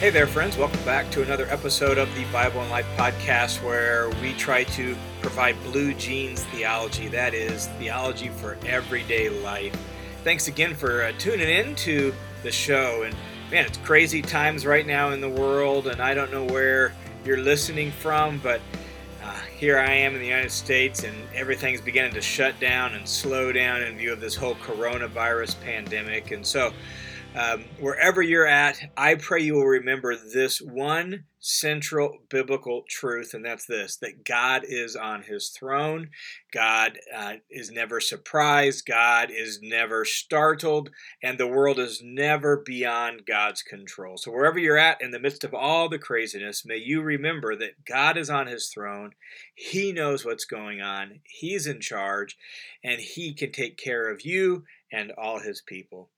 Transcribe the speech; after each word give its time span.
Hey 0.00 0.08
there, 0.08 0.26
friends. 0.26 0.56
Welcome 0.56 0.82
back 0.86 1.10
to 1.10 1.20
another 1.20 1.46
episode 1.50 1.98
of 1.98 2.08
the 2.14 2.24
Bible 2.32 2.62
and 2.62 2.70
Life 2.70 2.86
podcast 2.96 3.62
where 3.62 4.08
we 4.22 4.32
try 4.32 4.64
to 4.64 4.96
provide 5.20 5.62
blue 5.62 5.92
jeans 5.92 6.42
theology. 6.44 7.08
That 7.08 7.34
is, 7.34 7.66
theology 7.78 8.30
for 8.30 8.56
everyday 8.64 9.28
life. 9.28 9.76
Thanks 10.24 10.48
again 10.48 10.74
for 10.74 11.02
uh, 11.02 11.12
tuning 11.18 11.50
in 11.50 11.74
to 11.74 12.14
the 12.42 12.50
show. 12.50 13.02
And 13.02 13.14
man, 13.50 13.66
it's 13.66 13.76
crazy 13.76 14.22
times 14.22 14.64
right 14.64 14.86
now 14.86 15.10
in 15.10 15.20
the 15.20 15.28
world, 15.28 15.86
and 15.86 16.00
I 16.00 16.14
don't 16.14 16.32
know 16.32 16.46
where 16.46 16.94
you're 17.26 17.42
listening 17.42 17.90
from, 17.90 18.38
but 18.38 18.62
uh, 19.22 19.38
here 19.54 19.78
I 19.78 19.92
am 19.92 20.14
in 20.14 20.20
the 20.20 20.26
United 20.26 20.50
States, 20.50 21.04
and 21.04 21.14
everything's 21.34 21.82
beginning 21.82 22.14
to 22.14 22.22
shut 22.22 22.58
down 22.58 22.94
and 22.94 23.06
slow 23.06 23.52
down 23.52 23.82
in 23.82 23.98
view 23.98 24.14
of 24.14 24.20
this 24.20 24.34
whole 24.34 24.54
coronavirus 24.54 25.60
pandemic. 25.60 26.30
And 26.30 26.46
so, 26.46 26.72
um, 27.36 27.64
wherever 27.78 28.20
you're 28.20 28.46
at, 28.46 28.90
I 28.96 29.14
pray 29.14 29.40
you 29.40 29.54
will 29.54 29.66
remember 29.66 30.16
this 30.16 30.60
one 30.60 31.26
central 31.38 32.18
biblical 32.28 32.82
truth, 32.88 33.34
and 33.34 33.44
that's 33.44 33.66
this 33.66 33.96
that 33.98 34.24
God 34.24 34.62
is 34.66 34.96
on 34.96 35.22
his 35.22 35.48
throne. 35.48 36.10
God 36.52 36.98
uh, 37.16 37.34
is 37.48 37.70
never 37.70 38.00
surprised. 38.00 38.84
God 38.84 39.30
is 39.30 39.60
never 39.62 40.04
startled. 40.04 40.90
And 41.22 41.38
the 41.38 41.46
world 41.46 41.78
is 41.78 42.02
never 42.02 42.56
beyond 42.56 43.26
God's 43.26 43.62
control. 43.62 44.16
So, 44.16 44.32
wherever 44.32 44.58
you're 44.58 44.76
at 44.76 45.00
in 45.00 45.12
the 45.12 45.20
midst 45.20 45.44
of 45.44 45.54
all 45.54 45.88
the 45.88 46.00
craziness, 46.00 46.66
may 46.66 46.78
you 46.78 47.00
remember 47.00 47.54
that 47.56 47.84
God 47.84 48.16
is 48.16 48.28
on 48.28 48.48
his 48.48 48.68
throne. 48.68 49.12
He 49.54 49.92
knows 49.92 50.24
what's 50.24 50.44
going 50.44 50.80
on, 50.80 51.20
He's 51.22 51.68
in 51.68 51.80
charge, 51.80 52.36
and 52.82 53.00
He 53.00 53.34
can 53.34 53.52
take 53.52 53.76
care 53.76 54.10
of 54.10 54.24
you 54.24 54.64
and 54.92 55.12
all 55.12 55.38
His 55.38 55.62
people. 55.62 56.10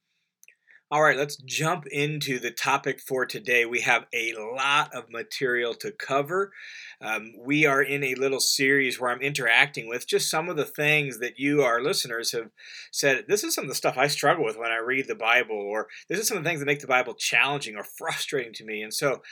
All 0.92 1.00
right, 1.00 1.16
let's 1.16 1.36
jump 1.36 1.86
into 1.86 2.38
the 2.38 2.50
topic 2.50 3.00
for 3.00 3.24
today. 3.24 3.64
We 3.64 3.80
have 3.80 4.04
a 4.12 4.34
lot 4.34 4.94
of 4.94 5.08
material 5.08 5.72
to 5.76 5.90
cover. 5.90 6.52
Um, 7.00 7.32
we 7.38 7.64
are 7.64 7.80
in 7.80 8.04
a 8.04 8.14
little 8.14 8.40
series 8.40 9.00
where 9.00 9.10
I'm 9.10 9.22
interacting 9.22 9.88
with 9.88 10.06
just 10.06 10.28
some 10.28 10.50
of 10.50 10.58
the 10.58 10.66
things 10.66 11.18
that 11.20 11.38
you, 11.38 11.62
our 11.62 11.80
listeners, 11.80 12.32
have 12.32 12.50
said. 12.90 13.24
This 13.26 13.42
is 13.42 13.54
some 13.54 13.64
of 13.64 13.70
the 13.70 13.74
stuff 13.74 13.96
I 13.96 14.06
struggle 14.06 14.44
with 14.44 14.58
when 14.58 14.70
I 14.70 14.84
read 14.84 15.08
the 15.08 15.14
Bible, 15.14 15.56
or 15.56 15.88
this 16.10 16.20
is 16.20 16.28
some 16.28 16.36
of 16.36 16.44
the 16.44 16.50
things 16.50 16.60
that 16.60 16.66
make 16.66 16.80
the 16.80 16.86
Bible 16.86 17.14
challenging 17.14 17.74
or 17.74 17.84
frustrating 17.84 18.52
to 18.52 18.64
me. 18.66 18.82
And 18.82 18.92
so, 18.92 19.22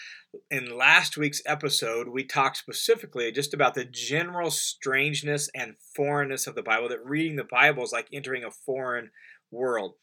in 0.51 0.79
last 0.79 1.19
week's 1.19 1.43
episode, 1.45 2.09
we 2.09 2.25
talked 2.25 2.57
specifically 2.57 3.31
just 3.33 3.53
about 3.53 3.75
the 3.75 3.85
general 3.85 4.51
strangeness 4.51 5.51
and 5.55 5.75
foreignness 5.95 6.47
of 6.47 6.55
the 6.55 6.63
Bible, 6.63 6.89
that 6.89 7.05
reading 7.05 7.37
the 7.37 7.45
Bible 7.45 7.85
is 7.85 7.93
like 7.93 8.09
entering 8.11 8.45
a 8.45 8.51
foreign 8.51 9.11
world 9.51 9.97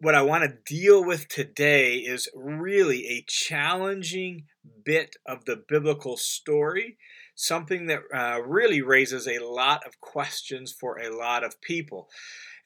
what 0.00 0.14
I 0.14 0.22
want 0.22 0.44
to 0.44 0.74
deal 0.74 1.04
with 1.04 1.28
today 1.28 1.96
is 1.96 2.28
really 2.34 3.06
a 3.06 3.24
challenging 3.26 4.44
bit 4.84 5.16
of 5.26 5.44
the 5.44 5.62
biblical 5.68 6.16
story, 6.16 6.98
something 7.34 7.86
that 7.86 8.00
uh, 8.14 8.40
really 8.42 8.82
raises 8.82 9.26
a 9.26 9.44
lot 9.44 9.86
of 9.86 10.00
questions 10.00 10.72
for 10.72 10.98
a 10.98 11.14
lot 11.14 11.44
of 11.44 11.60
people. 11.60 12.08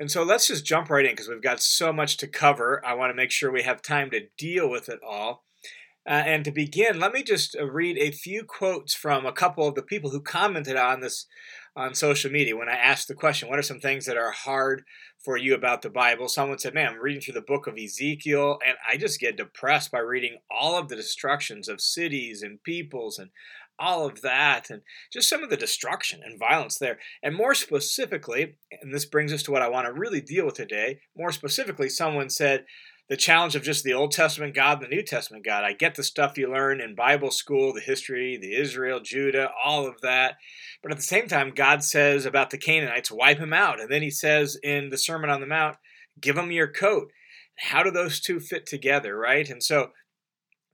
And 0.01 0.11
so 0.11 0.23
let's 0.23 0.49
just 0.49 0.65
jump 0.65 0.91
right 0.91 1.05
in 1.05 1.13
because 1.13 1.29
we've 1.29 1.43
got 1.43 1.63
so 1.63 1.93
much 1.93 2.17
to 2.19 2.27
cover. 2.27 2.85
I 2.85 2.95
want 2.95 3.11
to 3.11 3.17
make 3.17 3.31
sure 3.31 3.53
we 3.53 3.63
have 3.63 3.83
time 3.83 4.11
to 4.11 4.27
deal 4.37 4.69
with 4.69 4.89
it 4.89 5.01
all. 5.07 5.45
Uh, 6.05 6.23
and 6.27 6.45
to 6.45 6.51
begin, 6.51 6.99
let 6.99 7.13
me 7.13 7.23
just 7.23 7.57
uh, 7.57 7.65
read 7.65 7.97
a 7.97 8.11
few 8.11 8.43
quotes 8.43 8.93
from 8.93 9.25
a 9.25 9.33
couple 9.33 9.69
of 9.69 9.77
the 9.77 9.83
people 9.83 10.11
who 10.11 10.21
commented 10.21 10.77
on 10.77 11.01
this 11.01 11.27
on 11.75 11.95
social 11.95 12.31
media 12.31 12.57
when 12.57 12.69
I 12.69 12.75
asked 12.75 13.09
the 13.09 13.15
question, 13.15 13.49
What 13.49 13.59
are 13.59 13.63
some 13.63 13.81
things 13.81 14.07
that 14.07 14.17
are 14.17 14.31
hard 14.31 14.85
for 15.25 15.37
you 15.37 15.55
about 15.55 15.83
the 15.83 15.91
Bible? 15.91 16.29
Someone 16.29 16.59
said, 16.59 16.75
Man, 16.75 16.95
I'm 16.95 17.01
reading 17.01 17.21
through 17.21 17.35
the 17.35 17.41
book 17.41 17.67
of 17.67 17.77
Ezekiel, 17.77 18.59
and 18.67 18.77
I 18.89 18.97
just 18.97 19.21
get 19.21 19.37
depressed 19.37 19.91
by 19.91 20.01
reading 20.01 20.39
all 20.51 20.77
of 20.77 20.89
the 20.89 20.97
destructions 20.97 21.69
of 21.69 21.81
cities 21.81 22.43
and 22.43 22.63
peoples 22.63 23.19
and 23.19 23.31
all 23.79 24.07
of 24.07 24.21
that, 24.21 24.71
and 24.71 24.83
just 25.13 25.29
some 25.29 25.43
of 25.43 25.51
the 25.51 25.57
destruction 25.57 26.21
and 26.25 26.39
violence 26.39 26.79
there. 26.79 26.99
And 27.23 27.35
more 27.35 27.55
specifically, 27.55 28.57
and 28.81 28.95
this 28.95 29.07
brings 29.07 29.33
us 29.33 29.43
to 29.45 29.51
what 29.51 29.63
I 29.63 29.69
want 29.69 29.87
to 29.87 29.93
really 29.93 30.21
deal 30.21 30.47
with 30.47 30.55
today, 30.55 31.01
more 31.17 31.33
specifically, 31.33 31.89
someone 31.89 32.31
said, 32.31 32.65
the 33.13 33.17
challenge 33.19 33.55
of 33.55 33.63
just 33.63 33.85
the 33.85 33.93
Old 33.93 34.11
Testament 34.11 34.55
God 34.55 34.83
and 34.83 34.91
the 34.91 34.97
New 34.97 35.03
Testament 35.03 35.45
God. 35.45 35.65
I 35.65 35.75
get 35.75 35.97
the 35.97 36.03
stuff 36.03 36.39
you 36.39 36.51
learn 36.51 36.81
in 36.81 36.95
Bible 36.95 37.31
school, 37.31 37.75
the 37.75 37.81
history, 37.83 38.39
the 38.39 38.55
Israel, 38.57 39.01
Judah, 39.01 39.51
all 39.63 39.87
of 39.87 40.01
that. 40.01 40.37
But 40.83 40.93
at 40.93 40.97
the 40.97 41.05
same 41.05 41.29
time, 41.29 41.53
God 41.55 41.85
says 41.85 42.25
about 42.25 42.49
the 42.49 42.57
Canaanites, 42.57 43.11
wipe 43.11 43.39
them 43.39 43.53
out. 43.53 43.81
And 43.81 43.91
then 43.91 44.01
he 44.01 44.09
says 44.09 44.57
in 44.63 44.89
the 44.89 44.97
Sermon 44.97 45.29
on 45.29 45.43
the 45.43 45.47
Mount, 45.47 45.77
give 46.23 46.37
them 46.37 46.51
your 46.51 46.69
coat. 46.69 47.13
How 47.59 47.83
do 47.83 47.91
those 47.91 48.19
two 48.19 48.41
fit 48.41 48.65
together, 48.65 49.15
right? 49.15 49.47
And 49.51 49.63
so, 49.63 49.91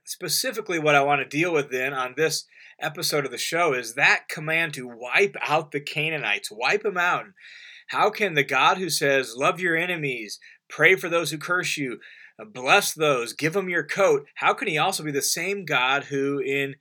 specifically, 0.05 0.79
what 0.79 0.95
I 0.95 1.03
want 1.03 1.19
to 1.21 1.37
deal 1.37 1.51
with 1.51 1.69
then 1.69 1.93
on 1.93 2.13
this 2.15 2.45
episode 2.79 3.25
of 3.25 3.31
the 3.31 3.37
show 3.37 3.73
is 3.73 3.95
that 3.95 4.29
command 4.29 4.75
to 4.75 4.87
wipe 4.87 5.35
out 5.45 5.71
the 5.73 5.81
Canaanites, 5.81 6.49
wipe 6.49 6.83
them 6.83 6.97
out. 6.97 7.25
How 7.89 8.09
can 8.09 8.35
the 8.35 8.45
God 8.45 8.77
who 8.77 8.89
says, 8.89 9.35
Love 9.35 9.59
your 9.59 9.75
enemies, 9.75 10.39
pray 10.69 10.95
for 10.95 11.09
those 11.09 11.31
who 11.31 11.37
curse 11.37 11.75
you, 11.75 11.99
bless 12.45 12.93
those, 12.93 13.33
give 13.33 13.53
them 13.53 13.69
your 13.69 13.83
coat. 13.83 14.27
How 14.35 14.53
can 14.53 14.67
he 14.67 14.77
also 14.77 15.03
be 15.03 15.11
the 15.11 15.21
same 15.21 15.65
God 15.65 16.05
who, 16.05 16.39
in 16.39 16.75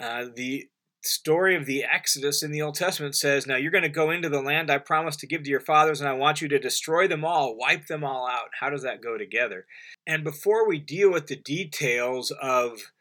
uh, 0.00 0.26
the 0.34 0.68
story 1.02 1.56
of 1.56 1.66
the 1.66 1.84
Exodus 1.84 2.42
in 2.42 2.50
the 2.50 2.62
Old 2.62 2.74
Testament, 2.74 3.14
says, 3.14 3.46
Now 3.46 3.56
you're 3.56 3.70
going 3.70 3.82
to 3.82 3.88
go 3.88 4.10
into 4.10 4.28
the 4.28 4.42
land 4.42 4.70
I 4.70 4.78
promised 4.78 5.20
to 5.20 5.26
give 5.26 5.44
to 5.44 5.50
your 5.50 5.60
fathers, 5.60 6.00
and 6.00 6.08
I 6.08 6.14
want 6.14 6.40
you 6.40 6.48
to 6.48 6.58
destroy 6.58 7.08
them 7.08 7.24
all, 7.24 7.56
wipe 7.56 7.86
them 7.86 8.04
all 8.04 8.28
out? 8.28 8.50
How 8.60 8.70
does 8.70 8.82
that 8.82 9.02
go 9.02 9.16
together? 9.16 9.66
And 10.06 10.24
before 10.24 10.68
we 10.68 10.78
deal 10.78 11.10
with 11.10 11.26
the 11.26 11.36
details 11.36 12.30
of 12.30 12.92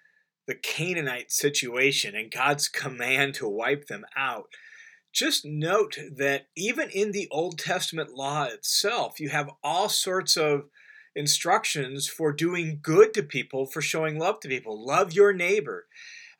the 0.48 0.56
Canaanite 0.56 1.32
situation 1.32 2.16
and 2.16 2.32
God's 2.32 2.70
command 2.70 3.34
to 3.36 3.50
wipe 3.50 3.88
them 3.88 4.06
out, 4.16 4.48
just 5.14 5.46
note 5.46 5.98
that 6.16 6.46
even 6.56 6.90
in 6.90 7.12
the 7.12 7.28
Old 7.32 7.58
Testament 7.58 8.14
law 8.14 8.46
itself, 8.46 9.20
you 9.20 9.30
have 9.30 9.50
all 9.64 9.90
sorts 9.90 10.38
of 10.38 10.66
instructions 11.18 12.08
for 12.08 12.32
doing 12.32 12.80
good 12.82 13.14
to 13.16 13.24
people, 13.24 13.66
for 13.66 13.82
showing 13.82 14.18
love 14.18 14.40
to 14.42 14.48
people. 14.48 14.86
Love 14.86 15.12
your 15.14 15.34
neighbor. 15.34 15.88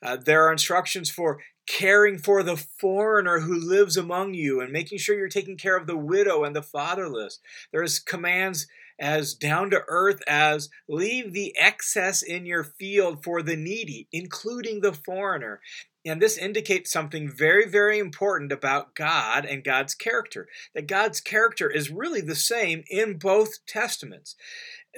Uh, 0.00 0.16
there 0.16 0.46
are 0.46 0.52
instructions 0.52 1.10
for 1.10 1.40
caring 1.66 2.16
for 2.16 2.42
the 2.42 2.56
foreigner 2.56 3.40
who 3.40 3.54
lives 3.54 3.96
among 3.96 4.32
you 4.32 4.60
and 4.60 4.72
making 4.72 4.96
sure 4.96 5.16
you're 5.16 5.28
taking 5.28 5.56
care 5.56 5.76
of 5.76 5.86
the 5.86 5.96
widow 5.96 6.44
and 6.44 6.56
the 6.56 6.62
fatherless. 6.62 7.40
There's 7.72 7.98
commands 7.98 8.66
as 8.98 9.34
down 9.34 9.70
to 9.70 9.82
earth 9.88 10.20
as 10.26 10.68
leave 10.88 11.32
the 11.32 11.54
excess 11.58 12.22
in 12.22 12.46
your 12.46 12.64
field 12.64 13.22
for 13.22 13.42
the 13.42 13.56
needy, 13.56 14.08
including 14.12 14.80
the 14.80 14.92
foreigner. 14.92 15.60
And 16.04 16.22
this 16.22 16.38
indicates 16.38 16.90
something 16.90 17.30
very, 17.30 17.68
very 17.68 17.98
important 17.98 18.52
about 18.52 18.94
God 18.94 19.44
and 19.44 19.64
God's 19.64 19.94
character. 19.94 20.48
That 20.74 20.86
God's 20.86 21.20
character 21.20 21.70
is 21.70 21.90
really 21.90 22.20
the 22.20 22.36
same 22.36 22.84
in 22.88 23.18
both 23.18 23.64
testaments. 23.66 24.34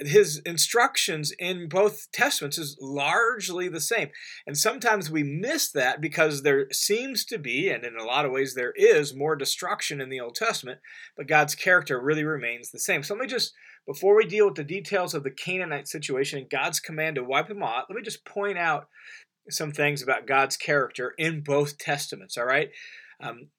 His 0.03 0.41
instructions 0.45 1.31
in 1.37 1.69
both 1.69 2.11
testaments 2.11 2.57
is 2.57 2.77
largely 2.81 3.67
the 3.67 3.79
same. 3.79 4.09
And 4.47 4.57
sometimes 4.57 5.11
we 5.11 5.23
miss 5.23 5.71
that 5.71 6.01
because 6.01 6.41
there 6.41 6.67
seems 6.71 7.25
to 7.25 7.37
be, 7.37 7.69
and 7.69 7.83
in 7.83 7.95
a 7.97 8.03
lot 8.03 8.25
of 8.25 8.31
ways 8.31 8.53
there 8.53 8.73
is, 8.75 9.15
more 9.15 9.35
destruction 9.35 10.01
in 10.01 10.09
the 10.09 10.19
Old 10.19 10.35
Testament, 10.35 10.79
but 11.15 11.27
God's 11.27 11.55
character 11.55 12.01
really 12.01 12.23
remains 12.23 12.71
the 12.71 12.79
same. 12.79 13.03
So 13.03 13.13
let 13.13 13.21
me 13.21 13.27
just, 13.27 13.53
before 13.85 14.15
we 14.15 14.25
deal 14.25 14.47
with 14.47 14.55
the 14.55 14.63
details 14.63 15.13
of 15.13 15.23
the 15.23 15.31
Canaanite 15.31 15.87
situation 15.87 16.39
and 16.39 16.49
God's 16.49 16.79
command 16.79 17.15
to 17.15 17.23
wipe 17.23 17.47
them 17.47 17.63
out, 17.63 17.85
let 17.89 17.95
me 17.95 18.01
just 18.01 18.25
point 18.25 18.57
out 18.57 18.87
some 19.49 19.71
things 19.71 20.01
about 20.01 20.27
God's 20.27 20.57
character 20.57 21.13
in 21.17 21.41
both 21.41 21.77
testaments. 21.77 22.37
All 22.37 22.45
right, 22.45 22.69
um, 23.21 23.49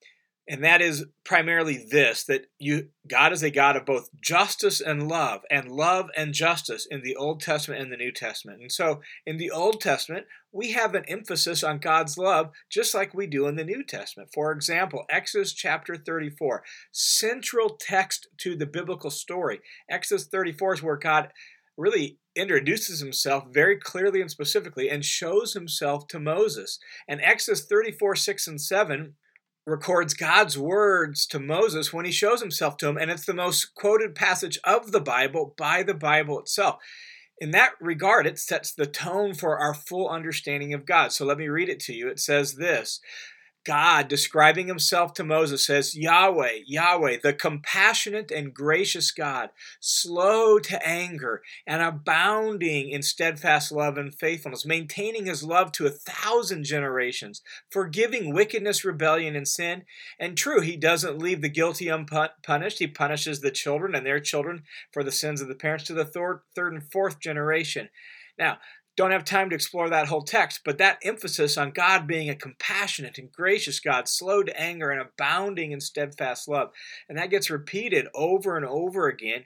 and 0.48 0.64
that 0.64 0.82
is 0.82 1.04
primarily 1.24 1.86
this: 1.90 2.24
that 2.24 2.46
you 2.58 2.88
God 3.06 3.32
is 3.32 3.42
a 3.42 3.50
God 3.50 3.76
of 3.76 3.86
both 3.86 4.08
justice 4.20 4.80
and 4.80 5.08
love, 5.08 5.42
and 5.50 5.70
love 5.70 6.10
and 6.16 6.34
justice 6.34 6.86
in 6.90 7.02
the 7.02 7.16
Old 7.16 7.40
Testament 7.40 7.80
and 7.80 7.92
the 7.92 7.96
New 7.96 8.12
Testament. 8.12 8.60
And 8.60 8.72
so, 8.72 9.00
in 9.26 9.36
the 9.36 9.50
Old 9.50 9.80
Testament, 9.80 10.26
we 10.50 10.72
have 10.72 10.94
an 10.94 11.04
emphasis 11.08 11.62
on 11.62 11.78
God's 11.78 12.18
love, 12.18 12.50
just 12.70 12.94
like 12.94 13.14
we 13.14 13.26
do 13.26 13.46
in 13.46 13.56
the 13.56 13.64
New 13.64 13.84
Testament. 13.84 14.30
For 14.34 14.52
example, 14.52 15.04
Exodus 15.08 15.52
chapter 15.52 15.96
34, 15.96 16.62
central 16.90 17.76
text 17.80 18.28
to 18.38 18.56
the 18.56 18.66
biblical 18.66 19.10
story. 19.10 19.60
Exodus 19.88 20.26
34 20.26 20.74
is 20.74 20.82
where 20.82 20.96
God 20.96 21.28
really 21.76 22.18
introduces 22.34 23.00
himself 23.00 23.44
very 23.52 23.76
clearly 23.76 24.20
and 24.20 24.30
specifically 24.30 24.88
and 24.88 25.04
shows 25.04 25.54
himself 25.54 26.06
to 26.08 26.18
Moses. 26.18 26.78
And 27.08 27.20
Exodus 27.20 27.64
34, 27.64 28.16
6, 28.16 28.46
and 28.46 28.60
7 28.60 29.14
records 29.66 30.14
God's 30.14 30.58
words 30.58 31.26
to 31.26 31.38
Moses 31.38 31.92
when 31.92 32.04
he 32.04 32.12
shows 32.12 32.40
himself 32.40 32.76
to 32.78 32.88
him, 32.88 32.96
and 32.96 33.10
it's 33.10 33.24
the 33.24 33.34
most 33.34 33.74
quoted 33.74 34.14
passage 34.14 34.58
of 34.64 34.92
the 34.92 35.00
Bible 35.00 35.54
by 35.56 35.82
the 35.82 35.94
Bible 35.94 36.40
itself. 36.40 36.76
In 37.38 37.50
that 37.52 37.72
regard, 37.80 38.26
it 38.26 38.38
sets 38.38 38.72
the 38.72 38.86
tone 38.86 39.34
for 39.34 39.58
our 39.58 39.74
full 39.74 40.08
understanding 40.08 40.74
of 40.74 40.86
God. 40.86 41.12
So 41.12 41.24
let 41.24 41.38
me 41.38 41.48
read 41.48 41.68
it 41.68 41.80
to 41.80 41.92
you. 41.92 42.08
It 42.08 42.20
says 42.20 42.54
this 42.54 43.00
God, 43.64 44.08
describing 44.08 44.66
himself 44.66 45.14
to 45.14 45.24
Moses, 45.24 45.66
says, 45.66 45.94
Yahweh, 45.94 46.60
Yahweh, 46.66 47.18
the 47.22 47.32
compassionate 47.32 48.30
and 48.30 48.52
gracious 48.52 49.10
God, 49.10 49.50
slow 49.80 50.58
to 50.58 50.86
anger 50.86 51.42
and 51.66 51.82
abounding 51.82 52.90
in 52.90 53.02
steadfast 53.02 53.70
love 53.70 53.96
and 53.96 54.14
faithfulness, 54.14 54.66
maintaining 54.66 55.26
his 55.26 55.44
love 55.44 55.72
to 55.72 55.86
a 55.86 55.90
thousand 55.90 56.64
generations, 56.64 57.42
forgiving 57.70 58.34
wickedness, 58.34 58.84
rebellion, 58.84 59.36
and 59.36 59.46
sin. 59.46 59.84
And 60.18 60.36
true, 60.36 60.60
he 60.60 60.76
doesn't 60.76 61.18
leave 61.18 61.42
the 61.42 61.48
guilty 61.48 61.88
unpunished. 61.88 62.78
He 62.78 62.86
punishes 62.86 63.40
the 63.40 63.50
children 63.50 63.94
and 63.94 64.04
their 64.04 64.20
children 64.20 64.64
for 64.92 65.04
the 65.04 65.12
sins 65.12 65.40
of 65.40 65.48
the 65.48 65.54
parents 65.54 65.84
to 65.84 65.94
the 65.94 66.04
third, 66.04 66.40
and 66.56 66.90
fourth 66.90 67.20
generation. 67.20 67.88
Now, 68.38 68.58
don't 68.96 69.10
have 69.10 69.24
time 69.24 69.48
to 69.50 69.54
explore 69.54 69.88
that 69.88 70.08
whole 70.08 70.22
text, 70.22 70.60
but 70.64 70.78
that 70.78 70.98
emphasis 71.02 71.56
on 71.56 71.70
God 71.70 72.06
being 72.06 72.28
a 72.28 72.34
compassionate 72.34 73.18
and 73.18 73.32
gracious 73.32 73.80
God, 73.80 74.06
slow 74.06 74.42
to 74.42 74.60
anger 74.60 74.90
and 74.90 75.00
abounding 75.00 75.72
in 75.72 75.80
steadfast 75.80 76.46
love. 76.46 76.70
And 77.08 77.16
that 77.16 77.30
gets 77.30 77.50
repeated 77.50 78.08
over 78.14 78.56
and 78.56 78.66
over 78.66 79.08
again 79.08 79.44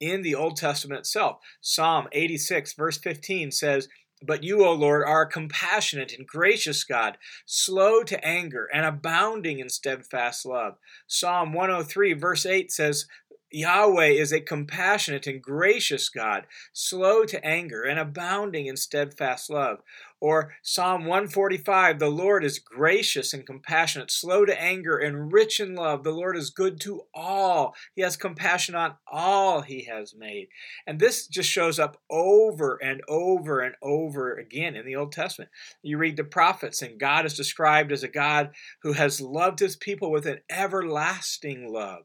in 0.00 0.22
the 0.22 0.34
Old 0.34 0.56
Testament 0.56 1.00
itself. 1.00 1.38
Psalm 1.60 2.08
86, 2.12 2.74
verse 2.74 2.98
15 2.98 3.52
says, 3.52 3.88
But 4.20 4.42
you, 4.42 4.64
O 4.64 4.72
Lord, 4.72 5.04
are 5.06 5.22
a 5.22 5.30
compassionate 5.30 6.12
and 6.16 6.26
gracious 6.26 6.82
God, 6.82 7.18
slow 7.46 8.02
to 8.02 8.24
anger 8.24 8.68
and 8.72 8.84
abounding 8.84 9.60
in 9.60 9.68
steadfast 9.68 10.44
love. 10.44 10.74
Psalm 11.06 11.52
103, 11.52 12.14
verse 12.14 12.46
8 12.46 12.72
says, 12.72 13.06
Yahweh 13.50 14.08
is 14.08 14.32
a 14.32 14.40
compassionate 14.40 15.26
and 15.26 15.42
gracious 15.42 16.08
God, 16.08 16.46
slow 16.72 17.24
to 17.24 17.44
anger 17.44 17.82
and 17.82 17.98
abounding 17.98 18.66
in 18.66 18.76
steadfast 18.76 19.48
love. 19.48 19.78
Or 20.20 20.54
Psalm 20.62 21.02
145 21.02 21.98
The 21.98 22.10
Lord 22.10 22.44
is 22.44 22.58
gracious 22.58 23.32
and 23.32 23.46
compassionate, 23.46 24.10
slow 24.10 24.44
to 24.44 24.60
anger 24.60 24.98
and 24.98 25.32
rich 25.32 25.60
in 25.60 25.76
love. 25.76 26.02
The 26.02 26.10
Lord 26.10 26.36
is 26.36 26.50
good 26.50 26.80
to 26.80 27.02
all. 27.14 27.74
He 27.94 28.02
has 28.02 28.16
compassion 28.16 28.74
on 28.74 28.96
all 29.06 29.62
he 29.62 29.84
has 29.84 30.14
made. 30.14 30.48
And 30.86 30.98
this 30.98 31.26
just 31.26 31.48
shows 31.48 31.78
up 31.78 32.00
over 32.10 32.78
and 32.82 33.00
over 33.08 33.60
and 33.60 33.76
over 33.80 34.34
again 34.34 34.74
in 34.74 34.84
the 34.84 34.96
Old 34.96 35.12
Testament. 35.12 35.50
You 35.82 35.98
read 35.98 36.16
the 36.16 36.24
prophets, 36.24 36.82
and 36.82 36.98
God 36.98 37.24
is 37.24 37.34
described 37.34 37.92
as 37.92 38.02
a 38.02 38.08
God 38.08 38.50
who 38.82 38.92
has 38.94 39.20
loved 39.20 39.60
his 39.60 39.76
people 39.76 40.10
with 40.10 40.26
an 40.26 40.40
everlasting 40.50 41.72
love. 41.72 42.02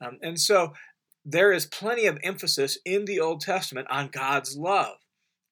Um, 0.00 0.18
and 0.22 0.38
so 0.38 0.72
there 1.24 1.52
is 1.52 1.66
plenty 1.66 2.06
of 2.06 2.18
emphasis 2.22 2.78
in 2.84 3.04
the 3.04 3.20
Old 3.20 3.40
Testament 3.40 3.88
on 3.90 4.08
God's 4.08 4.56
love. 4.56 4.96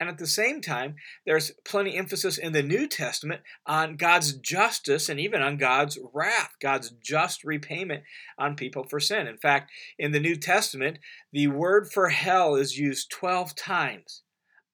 And 0.00 0.08
at 0.08 0.18
the 0.18 0.26
same 0.26 0.60
time, 0.60 0.96
there's 1.24 1.52
plenty 1.64 1.96
emphasis 1.96 2.36
in 2.36 2.52
the 2.52 2.62
New 2.62 2.88
Testament 2.88 3.42
on 3.64 3.96
God's 3.96 4.34
justice 4.34 5.08
and 5.08 5.20
even 5.20 5.40
on 5.40 5.56
God's 5.56 5.98
wrath, 6.12 6.50
God's 6.60 6.90
just 7.02 7.44
repayment 7.44 8.02
on 8.36 8.56
people 8.56 8.84
for 8.84 8.98
sin. 8.98 9.26
In 9.26 9.38
fact, 9.38 9.70
in 9.98 10.12
the 10.12 10.20
New 10.20 10.36
Testament, 10.36 10.98
the 11.32 11.46
word 11.46 11.90
for 11.90 12.08
hell 12.08 12.56
is 12.56 12.78
used 12.78 13.10
12 13.10 13.54
times. 13.54 14.22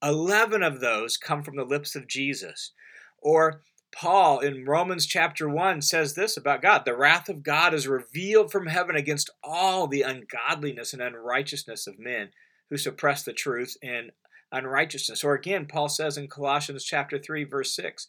11 0.02 0.62
of 0.62 0.80
those 0.80 1.18
come 1.18 1.42
from 1.42 1.56
the 1.56 1.64
lips 1.64 1.94
of 1.94 2.08
Jesus. 2.08 2.72
Or 3.18 3.62
Paul 3.92 4.38
in 4.38 4.64
Romans 4.64 5.06
chapter 5.06 5.48
1 5.48 5.82
says 5.82 6.14
this 6.14 6.36
about 6.36 6.62
God 6.62 6.84
The 6.84 6.96
wrath 6.96 7.28
of 7.28 7.42
God 7.42 7.74
is 7.74 7.88
revealed 7.88 8.52
from 8.52 8.66
heaven 8.66 8.96
against 8.96 9.30
all 9.42 9.86
the 9.86 10.02
ungodliness 10.02 10.92
and 10.92 11.02
unrighteousness 11.02 11.86
of 11.86 11.98
men 11.98 12.30
who 12.68 12.76
suppress 12.76 13.22
the 13.22 13.32
truth 13.32 13.76
in 13.82 14.10
unrighteousness. 14.52 15.24
Or 15.24 15.34
again, 15.34 15.66
Paul 15.66 15.88
says 15.88 16.16
in 16.16 16.28
Colossians 16.28 16.84
chapter 16.84 17.18
3, 17.18 17.44
verse 17.44 17.74
6, 17.74 18.06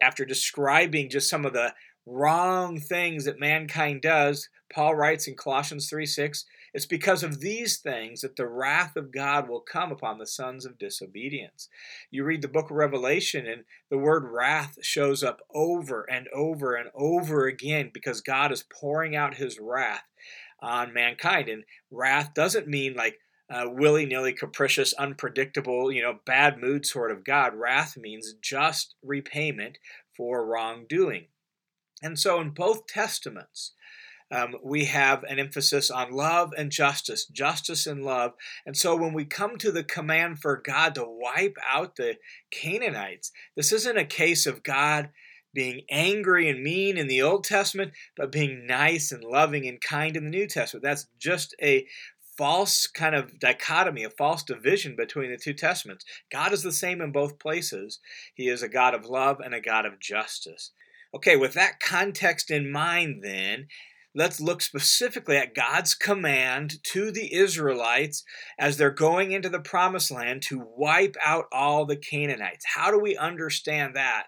after 0.00 0.24
describing 0.24 1.10
just 1.10 1.28
some 1.28 1.44
of 1.44 1.52
the 1.52 1.74
wrong 2.06 2.80
things 2.80 3.24
that 3.24 3.38
mankind 3.38 4.02
does, 4.02 4.48
Paul 4.72 4.94
writes 4.94 5.28
in 5.28 5.36
Colossians 5.36 5.88
3 5.88 6.06
6, 6.06 6.44
it's 6.74 6.86
because 6.86 7.22
of 7.22 7.40
these 7.40 7.78
things 7.78 8.20
that 8.22 8.34
the 8.34 8.48
wrath 8.48 8.96
of 8.96 9.12
God 9.12 9.48
will 9.48 9.60
come 9.60 9.92
upon 9.92 10.18
the 10.18 10.26
sons 10.26 10.66
of 10.66 10.78
disobedience. 10.78 11.68
You 12.10 12.24
read 12.24 12.42
the 12.42 12.48
book 12.48 12.66
of 12.66 12.76
Revelation, 12.76 13.46
and 13.46 13.62
the 13.90 13.98
word 13.98 14.24
wrath 14.24 14.78
shows 14.82 15.22
up 15.22 15.40
over 15.54 16.02
and 16.02 16.26
over 16.34 16.74
and 16.74 16.90
over 16.94 17.46
again 17.46 17.90
because 17.94 18.20
God 18.20 18.50
is 18.50 18.64
pouring 18.64 19.14
out 19.14 19.36
his 19.36 19.60
wrath 19.60 20.02
on 20.60 20.92
mankind. 20.92 21.48
And 21.48 21.62
wrath 21.92 22.34
doesn't 22.34 22.66
mean 22.66 22.94
like 22.94 23.18
willy 23.50 24.04
nilly, 24.04 24.32
capricious, 24.32 24.92
unpredictable, 24.94 25.92
you 25.92 26.02
know, 26.02 26.18
bad 26.26 26.58
mood 26.58 26.84
sort 26.84 27.12
of 27.12 27.22
God. 27.24 27.54
Wrath 27.54 27.96
means 27.96 28.34
just 28.42 28.96
repayment 29.00 29.78
for 30.16 30.44
wrongdoing. 30.44 31.26
And 32.02 32.18
so 32.18 32.40
in 32.40 32.50
both 32.50 32.88
Testaments, 32.88 33.72
um, 34.34 34.56
we 34.62 34.86
have 34.86 35.22
an 35.24 35.38
emphasis 35.38 35.90
on 35.90 36.10
love 36.10 36.52
and 36.58 36.72
justice, 36.72 37.26
justice 37.26 37.86
and 37.86 38.04
love. 38.04 38.32
And 38.66 38.76
so 38.76 38.96
when 38.96 39.12
we 39.12 39.24
come 39.24 39.56
to 39.58 39.70
the 39.70 39.84
command 39.84 40.40
for 40.40 40.60
God 40.64 40.96
to 40.96 41.04
wipe 41.06 41.56
out 41.64 41.96
the 41.96 42.16
Canaanites, 42.50 43.30
this 43.56 43.72
isn't 43.72 43.96
a 43.96 44.04
case 44.04 44.46
of 44.46 44.64
God 44.64 45.10
being 45.54 45.82
angry 45.88 46.48
and 46.48 46.64
mean 46.64 46.98
in 46.98 47.06
the 47.06 47.22
Old 47.22 47.44
Testament, 47.44 47.92
but 48.16 48.32
being 48.32 48.66
nice 48.66 49.12
and 49.12 49.22
loving 49.22 49.68
and 49.68 49.80
kind 49.80 50.16
in 50.16 50.24
the 50.24 50.30
New 50.30 50.48
Testament. 50.48 50.82
That's 50.82 51.06
just 51.16 51.54
a 51.62 51.86
false 52.36 52.88
kind 52.88 53.14
of 53.14 53.38
dichotomy, 53.38 54.02
a 54.02 54.10
false 54.10 54.42
division 54.42 54.96
between 54.96 55.30
the 55.30 55.36
two 55.36 55.54
testaments. 55.54 56.04
God 56.32 56.52
is 56.52 56.64
the 56.64 56.72
same 56.72 57.00
in 57.00 57.12
both 57.12 57.38
places. 57.38 58.00
He 58.34 58.48
is 58.48 58.64
a 58.64 58.68
God 58.68 58.94
of 58.94 59.06
love 59.06 59.38
and 59.38 59.54
a 59.54 59.60
God 59.60 59.86
of 59.86 60.00
justice. 60.00 60.72
Okay, 61.14 61.36
with 61.36 61.54
that 61.54 61.78
context 61.78 62.50
in 62.50 62.72
mind, 62.72 63.22
then, 63.22 63.68
let's 64.14 64.40
look 64.40 64.62
specifically 64.62 65.36
at 65.36 65.54
God's 65.54 65.94
command 65.94 66.82
to 66.84 67.10
the 67.10 67.34
Israelites 67.34 68.22
as 68.58 68.76
they're 68.76 68.90
going 68.90 69.32
into 69.32 69.48
the 69.48 69.60
promised 69.60 70.10
land 70.10 70.42
to 70.42 70.64
wipe 70.76 71.16
out 71.24 71.46
all 71.52 71.84
the 71.84 71.96
Canaanites. 71.96 72.64
How 72.74 72.90
do 72.90 72.98
we 72.98 73.16
understand 73.16 73.96
that? 73.96 74.26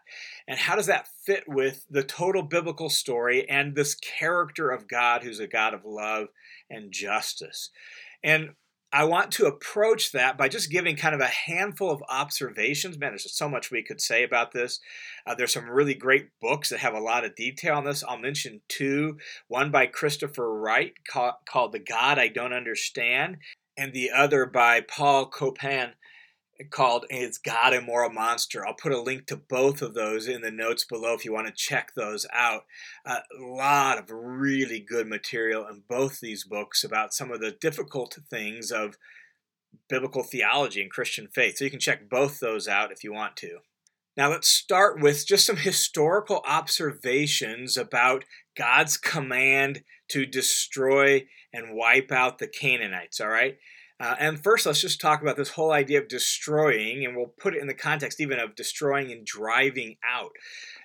And 0.49 0.59
how 0.59 0.77
does 0.77 0.87
that 0.87 1.09
fit 1.25 1.45
with 1.47 1.85
the 1.89 2.03
total 2.03 2.43
biblical 2.43 2.89
story 2.89 3.49
and 3.49 3.75
this 3.75 3.95
character 3.95 4.71
of 4.71 4.89
God 4.89 5.23
who's 5.23 5.41
a 5.41 5.47
God 5.47 5.75
of 5.75 5.85
love 5.85 6.29
and 6.69 6.91
justice? 6.93 7.71
And 8.25 8.51
I 8.97 9.05
want 9.05 9.31
to 9.33 9.45
approach 9.45 10.13
that 10.13 10.39
by 10.39 10.49
just 10.49 10.71
giving 10.71 10.97
kind 10.97 11.15
of 11.15 11.21
a 11.21 11.27
handful 11.27 11.91
of 11.91 12.03
observations. 12.09 12.97
Man, 12.97 13.11
there's 13.11 13.31
so 13.31 13.47
much 13.47 13.71
we 13.71 13.83
could 13.83 14.01
say 14.01 14.23
about 14.23 14.53
this. 14.53 14.81
Uh, 15.27 15.35
there's 15.35 15.53
some 15.53 15.69
really 15.69 15.93
great 15.93 16.29
books 16.41 16.71
that 16.71 16.79
have 16.79 16.95
a 16.95 16.99
lot 16.99 17.23
of 17.23 17.37
detail 17.37 17.75
on 17.75 17.85
this. 17.85 18.03
I'll 18.03 18.17
mention 18.17 18.63
two 18.69 19.19
one 19.49 19.71
by 19.71 19.85
Christopher 19.85 20.59
Wright 20.59 20.95
called, 21.07 21.35
called 21.47 21.73
The 21.73 21.79
God 21.79 22.19
I 22.19 22.29
Don't 22.29 22.55
Understand, 22.55 23.37
and 23.77 23.93
the 23.93 24.13
other 24.13 24.47
by 24.47 24.81
Paul 24.81 25.27
Copan 25.27 25.93
called 26.71 27.07
Is 27.11 27.39
God 27.39 27.73
a 27.73 27.81
Moral 27.81 28.11
Monster? 28.11 28.67
I'll 28.67 28.75
put 28.75 28.93
a 28.93 29.01
link 29.01 29.27
to 29.27 29.37
both 29.37 29.83
of 29.83 29.95
those 29.95 30.27
in 30.27 30.41
the 30.41 30.51
notes 30.51 30.85
below 30.85 31.15
if 31.15 31.25
you 31.25 31.33
want 31.33 31.47
to 31.47 31.53
check 31.53 31.93
those 31.95 32.27
out. 32.33 32.65
A 33.05 33.21
lot 33.41 33.99
of 33.99 34.11
really 34.11 34.81
good 34.81 35.07
material 35.07 35.67
in 35.67 35.83
both 35.89 36.21
these 36.21 36.45
books 36.45 36.85
about 36.85 37.15
some 37.15 37.31
of 37.31 37.41
the 37.41 37.53
difficult 37.53 38.19
things 38.31 38.71
of 38.71 38.97
biblical 39.89 40.23
theology 40.23 40.81
and 40.81 40.91
Christian 40.91 41.29
faith. 41.29 41.59
So 41.59 41.65
you 41.65 41.71
can 41.71 41.81
check 41.81 42.09
both 42.09 42.41
those 42.41 42.67
out 42.67 42.93
if 42.93 43.05
you 43.05 43.13
want 43.13 43.37
to. 43.37 43.59
Now 44.17 44.31
let's 44.31 44.49
start 44.49 45.01
with 45.01 45.27
just 45.27 45.45
some 45.45 45.59
historical 45.59 46.41
observations 46.47 47.77
about 47.77 48.25
God's 48.57 48.97
command 48.97 49.83
to 50.09 50.25
destroy 50.25 51.27
and 51.53 51.77
wipe 51.77 52.11
out 52.11 52.39
the 52.39 52.49
Canaanites, 52.49 53.21
all 53.21 53.29
right? 53.29 53.59
Uh, 53.99 54.15
and 54.19 54.43
first, 54.43 54.67
let's 54.67 54.83
just 54.83 55.01
talk 55.01 55.23
about 55.23 55.37
this 55.37 55.51
whole 55.51 55.73
idea 55.73 55.99
of 55.99 56.09
destroying, 56.09 57.05
and 57.05 57.17
we'll 57.17 57.33
put 57.39 57.55
it 57.55 57.63
in 57.63 57.67
the 57.67 57.75
context 57.75 58.21
even 58.21 58.39
of 58.39 58.55
destroying 58.55 59.11
and 59.11 59.25
driving 59.25 59.97
out. 60.07 60.33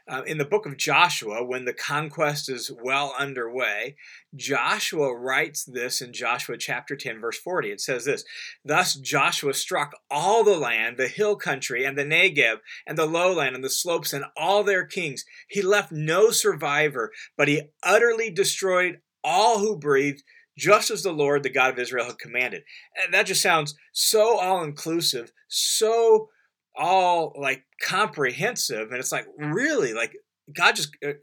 Uh, 0.08 0.24
in 0.26 0.38
the 0.38 0.46
book 0.46 0.66
of 0.66 0.78
Joshua, 0.78 1.44
when 1.44 1.66
the 1.66 1.74
conquest 1.74 2.50
is 2.50 2.72
well 2.84 3.14
underway, 3.20 3.96
Joshua 4.36 5.16
writes 5.16 5.64
this 5.64 6.02
in 6.02 6.14
Joshua 6.14 6.58
chapter 6.58 6.96
10, 6.96 7.20
verse 7.20 7.38
40. 7.38 7.72
It 7.72 7.82
says 7.82 8.06
this 8.06 8.24
Thus 8.64 8.96
Joshua 8.96 9.54
struck 9.54 9.92
all 10.10 10.44
the 10.44 10.58
land, 10.58 10.98
the 10.98 11.08
hill 11.08 11.36
country, 11.36 11.84
and 11.84 11.98
the 11.98 12.06
Negev, 12.06 12.60
and 12.88 12.98
the 12.98 13.06
lowland, 13.06 13.56
and 13.56 13.64
the 13.64 13.70
slopes, 13.70 14.14
and 14.14 14.26
all 14.38 14.64
their 14.64 14.86
kings. 14.86 15.26
He 15.50 15.62
left 15.62 15.92
no 15.92 16.32
survivor, 16.32 17.12
but 17.38 17.50
he 17.50 17.64
utterly 17.84 18.32
destroyed 18.32 19.02
all 19.24 19.60
who 19.60 19.78
breathed 19.78 20.24
just 20.58 20.92
as 20.92 21.04
the 21.04 21.12
Lord, 21.12 21.44
the 21.44 21.50
God 21.50 21.72
of 21.72 21.80
Israel, 21.80 22.06
had 22.06 22.20
commanded. 22.20 22.64
And 23.04 23.14
that 23.14 23.26
just 23.26 23.42
sounds 23.42 23.76
so 23.92 24.38
all 24.38 24.64
inclusive, 24.64 25.32
so 25.48 26.30
all 26.76 27.34
like 27.40 27.64
comprehensive. 27.82 28.92
And 28.92 29.00
it's 29.00 29.12
like, 29.12 29.28
really, 29.38 29.94
like 29.94 30.16
God 30.54 30.76
just. 30.76 30.96
Uh, 31.06 31.14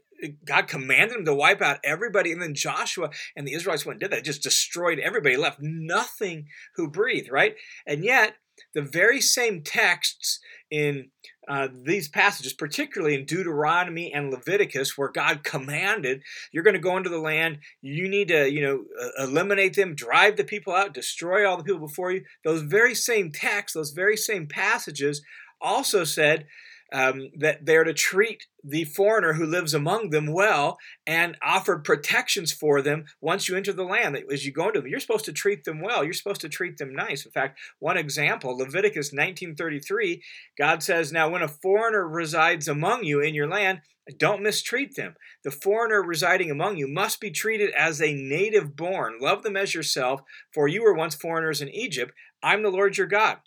God 0.43 0.67
commanded 0.67 1.15
him 1.15 1.23
to 1.23 1.33
wipe 1.33 1.61
out 1.61 1.79
everybody, 1.81 2.33
and 2.33 2.41
then 2.41 2.53
Joshua 2.53 3.09
and 3.37 3.47
the 3.47 3.53
Israelites 3.53 3.85
went 3.85 3.95
and 3.95 4.01
did 4.01 4.11
that. 4.11 4.25
Just 4.25 4.43
destroyed 4.43 4.99
everybody, 4.99 5.37
left 5.37 5.59
nothing 5.61 6.47
who 6.75 6.89
breathed, 6.89 7.31
right? 7.31 7.55
And 7.87 8.03
yet, 8.03 8.35
the 8.73 8.81
very 8.81 9.21
same 9.21 9.63
texts 9.63 10.39
in 10.69 11.11
uh, 11.49 11.67
these 11.73 12.07
passages, 12.07 12.53
particularly 12.53 13.15
in 13.15 13.25
Deuteronomy 13.25 14.13
and 14.13 14.29
Leviticus, 14.29 14.97
where 14.97 15.11
God 15.11 15.43
commanded, 15.43 16.21
"You're 16.51 16.63
going 16.63 16.75
to 16.75 16.79
go 16.79 16.95
into 16.95 17.09
the 17.09 17.17
land. 17.17 17.57
You 17.81 18.07
need 18.07 18.27
to, 18.27 18.49
you 18.49 18.61
know, 18.61 18.85
eliminate 19.17 19.75
them, 19.75 19.95
drive 19.95 20.37
the 20.37 20.43
people 20.43 20.73
out, 20.73 20.93
destroy 20.93 21.49
all 21.49 21.57
the 21.57 21.63
people 21.63 21.87
before 21.87 22.11
you." 22.11 22.23
Those 22.43 22.61
very 22.61 22.93
same 22.93 23.31
texts, 23.31 23.73
those 23.73 23.91
very 23.91 24.15
same 24.15 24.47
passages, 24.47 25.23
also 25.59 26.03
said 26.03 26.45
um, 26.91 27.29
that 27.37 27.65
they're 27.65 27.83
to 27.83 27.93
treat 27.93 28.47
the 28.63 28.83
foreigner 28.83 29.33
who 29.33 29.45
lives 29.45 29.73
among 29.73 30.09
them 30.09 30.27
well 30.27 30.77
and 31.05 31.37
offered 31.41 31.83
protections 31.83 32.51
for 32.51 32.81
them 32.81 33.05
once 33.21 33.47
you 33.47 33.55
enter 33.55 33.71
the 33.71 33.83
land. 33.83 34.17
As 34.31 34.45
you 34.45 34.51
go 34.51 34.67
into 34.67 34.81
them, 34.81 34.89
you're 34.89 34.99
supposed 34.99 35.25
to 35.25 35.33
treat 35.33 35.63
them 35.63 35.81
well. 35.81 36.03
You're 36.03 36.13
supposed 36.13 36.41
to 36.41 36.49
treat 36.49 36.77
them 36.77 36.93
nice. 36.93 37.25
In 37.25 37.31
fact, 37.31 37.59
one 37.79 37.97
example, 37.97 38.57
Leviticus 38.57 39.13
19:33, 39.13 40.23
God 40.57 40.83
says, 40.83 41.11
"Now 41.11 41.29
when 41.29 41.41
a 41.41 41.47
foreigner 41.47 42.07
resides 42.07 42.67
among 42.67 43.03
you 43.03 43.21
in 43.21 43.35
your 43.35 43.47
land, 43.47 43.81
don't 44.17 44.41
mistreat 44.41 44.95
them. 44.95 45.15
The 45.43 45.51
foreigner 45.51 46.01
residing 46.01 46.49
among 46.49 46.77
you 46.77 46.87
must 46.87 47.21
be 47.21 47.29
treated 47.29 47.69
as 47.71 48.01
a 48.01 48.13
native 48.13 48.75
born. 48.75 49.19
Love 49.19 49.43
them 49.43 49.55
as 49.55 49.75
yourself, 49.75 50.21
for 50.51 50.67
you 50.67 50.81
were 50.81 50.95
once 50.95 51.13
foreigners 51.13 51.61
in 51.61 51.69
Egypt. 51.69 52.11
I'm 52.41 52.63
the 52.63 52.71
Lord 52.71 52.97
your 52.97 53.07
God." 53.07 53.39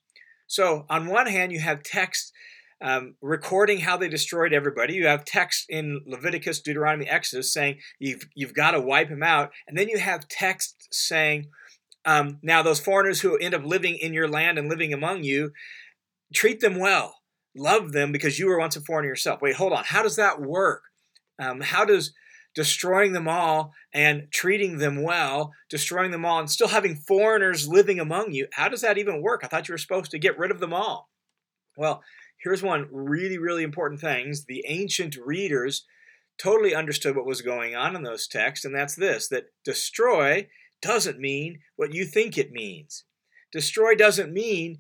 So, 0.47 0.85
on 0.91 1.07
one 1.07 1.27
hand, 1.27 1.51
you 1.51 1.61
have 1.61 1.83
text 1.83 2.33
um, 2.83 3.15
recording 3.23 3.81
how 3.81 3.97
they 3.97 4.09
destroyed 4.09 4.53
everybody. 4.53 4.95
You 4.95 5.07
have 5.07 5.25
text 5.25 5.67
in 5.69 6.01
Leviticus, 6.07 6.61
Deuteronomy, 6.61 7.09
Exodus 7.09 7.53
saying 7.53 7.79
you've 7.99 8.27
you've 8.35 8.55
got 8.55 8.73
to 8.73 8.81
wipe 8.81 9.09
them 9.09 9.23
out, 9.23 9.53
and 9.69 9.79
then 9.79 9.89
you 9.89 9.99
have 9.99 10.29
text 10.29 10.89
saying, 10.91 11.47
um, 12.05 12.39
now 12.43 12.63
those 12.63 12.81
foreigners 12.81 13.21
who 13.21 13.37
end 13.37 13.55
up 13.55 13.65
living 13.65 13.97
in 13.97 14.13
your 14.13 14.29
land 14.29 14.59
and 14.59 14.69
living 14.69 14.93
among 14.93 15.23
you, 15.23 15.53
treat 16.35 16.61
them 16.61 16.79
well, 16.79 17.15
love 17.57 17.93
them 17.93 18.11
because 18.11 18.39
you 18.39 18.47
were 18.47 18.59
once 18.59 18.77
a 18.77 18.81
foreigner 18.81 19.09
yourself. 19.09 19.41
Wait, 19.41 19.57
hold 19.57 19.73
on. 19.73 19.85
How 19.85 20.03
does 20.03 20.17
that 20.17 20.41
work? 20.41 20.83
Um, 21.39 21.61
how 21.61 21.85
does 21.85 22.13
destroying 22.55 23.13
them 23.13 23.29
all 23.29 23.73
and 23.95 24.27
treating 24.31 24.79
them 24.79 25.03
well, 25.03 25.53
destroying 25.71 26.11
them 26.11 26.25
all 26.25 26.39
and 26.39 26.51
still 26.51 26.69
having 26.69 26.97
foreigners 26.97 27.69
living 27.69 27.99
among 27.99 28.33
you, 28.33 28.47
how 28.53 28.69
does 28.69 28.83
that 28.83 28.99
even 28.99 29.23
work? 29.23 29.43
I 29.43 29.47
thought 29.47 29.69
you 29.69 29.73
were 29.73 29.79
supposed 29.79 30.11
to 30.11 30.19
get 30.19 30.39
rid 30.39 30.51
of 30.51 30.61
them 30.61 30.75
all. 30.75 31.09
Well, 31.77 32.03
here's 32.43 32.63
one 32.63 32.89
really, 32.91 33.39
really 33.39 33.63
important 33.63 34.01
things. 34.01 34.45
The 34.47 34.65
ancient 34.67 35.17
readers 35.17 35.87
totally 36.39 36.75
understood 36.75 37.17
what 37.17 37.27
was 37.27 37.43
going 37.43 37.75
on 37.75 37.95
in 37.95 38.03
those 38.03 38.27
texts, 38.27 38.65
and 38.65 38.75
that's 38.75 38.95
this 38.95 39.29
that 39.29 39.45
destroy 39.65 40.49
doesn't 40.81 41.19
mean 41.19 41.61
what 41.77 41.95
you 41.95 42.05
think 42.05 42.37
it 42.37 42.51
means. 42.51 43.05
Destroy 43.53 43.95
doesn't 43.95 44.33
mean 44.33 44.79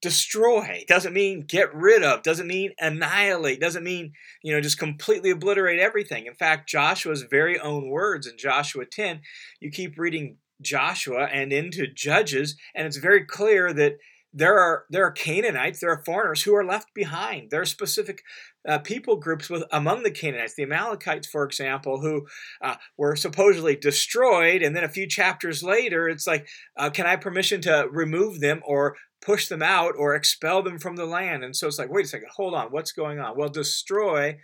destroy 0.00 0.84
doesn't 0.88 1.14
mean 1.14 1.44
get 1.46 1.72
rid 1.72 2.02
of 2.02 2.24
doesn't 2.24 2.48
mean 2.48 2.72
annihilate 2.80 3.60
doesn't 3.60 3.84
mean 3.84 4.12
you 4.42 4.52
know 4.52 4.60
just 4.60 4.76
completely 4.76 5.30
obliterate 5.30 5.78
everything 5.78 6.26
in 6.26 6.34
fact 6.34 6.68
joshua's 6.68 7.22
very 7.22 7.56
own 7.60 7.88
words 7.88 8.26
in 8.26 8.36
joshua 8.36 8.84
10 8.84 9.20
you 9.60 9.70
keep 9.70 9.96
reading 9.96 10.36
joshua 10.60 11.26
and 11.26 11.52
into 11.52 11.86
judges 11.86 12.56
and 12.74 12.84
it's 12.84 12.96
very 12.96 13.24
clear 13.24 13.72
that 13.72 13.92
there 14.32 14.58
are 14.58 14.84
there 14.90 15.04
are 15.04 15.12
Canaanites, 15.12 15.80
there 15.80 15.90
are 15.90 16.02
foreigners 16.04 16.42
who 16.42 16.54
are 16.54 16.64
left 16.64 16.88
behind. 16.94 17.50
There 17.50 17.60
are 17.60 17.66
specific 17.66 18.22
uh, 18.66 18.78
people 18.78 19.16
groups 19.16 19.50
with 19.50 19.64
among 19.72 20.02
the 20.02 20.10
Canaanites, 20.10 20.54
the 20.54 20.62
Amalekites, 20.62 21.26
for 21.26 21.44
example, 21.44 22.00
who 22.00 22.26
uh, 22.62 22.76
were 22.96 23.16
supposedly 23.16 23.76
destroyed, 23.76 24.62
and 24.62 24.74
then 24.74 24.84
a 24.84 24.88
few 24.88 25.06
chapters 25.06 25.62
later, 25.62 26.08
it's 26.08 26.26
like, 26.26 26.46
uh, 26.76 26.90
can 26.90 27.06
I 27.06 27.16
permission 27.16 27.60
to 27.62 27.88
remove 27.90 28.40
them 28.40 28.62
or 28.66 28.96
push 29.20 29.48
them 29.48 29.62
out 29.62 29.94
or 29.96 30.14
expel 30.14 30.62
them 30.62 30.78
from 30.78 30.96
the 30.96 31.06
land? 31.06 31.44
And 31.44 31.54
so 31.54 31.66
it's 31.66 31.78
like, 31.78 31.90
wait 31.90 32.06
a 32.06 32.08
second, 32.08 32.28
hold 32.34 32.54
on, 32.54 32.68
what's 32.68 32.92
going 32.92 33.18
on? 33.18 33.36
Well, 33.36 33.48
destroy 33.48 34.38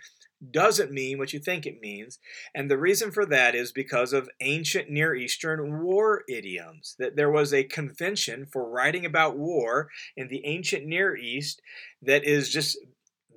doesn't 0.51 0.91
mean 0.91 1.17
what 1.17 1.33
you 1.33 1.39
think 1.39 1.65
it 1.65 1.81
means. 1.81 2.19
And 2.55 2.69
the 2.69 2.77
reason 2.77 3.11
for 3.11 3.25
that 3.25 3.55
is 3.55 3.71
because 3.71 4.13
of 4.13 4.29
ancient 4.39 4.89
Near 4.89 5.13
Eastern 5.13 5.83
war 5.83 6.23
idioms. 6.29 6.95
That 6.99 7.15
there 7.15 7.31
was 7.31 7.53
a 7.53 7.63
convention 7.63 8.45
for 8.45 8.69
writing 8.69 9.05
about 9.05 9.37
war 9.37 9.89
in 10.15 10.27
the 10.27 10.45
ancient 10.45 10.85
Near 10.85 11.15
East 11.15 11.61
that 12.01 12.23
is 12.23 12.49
just 12.49 12.77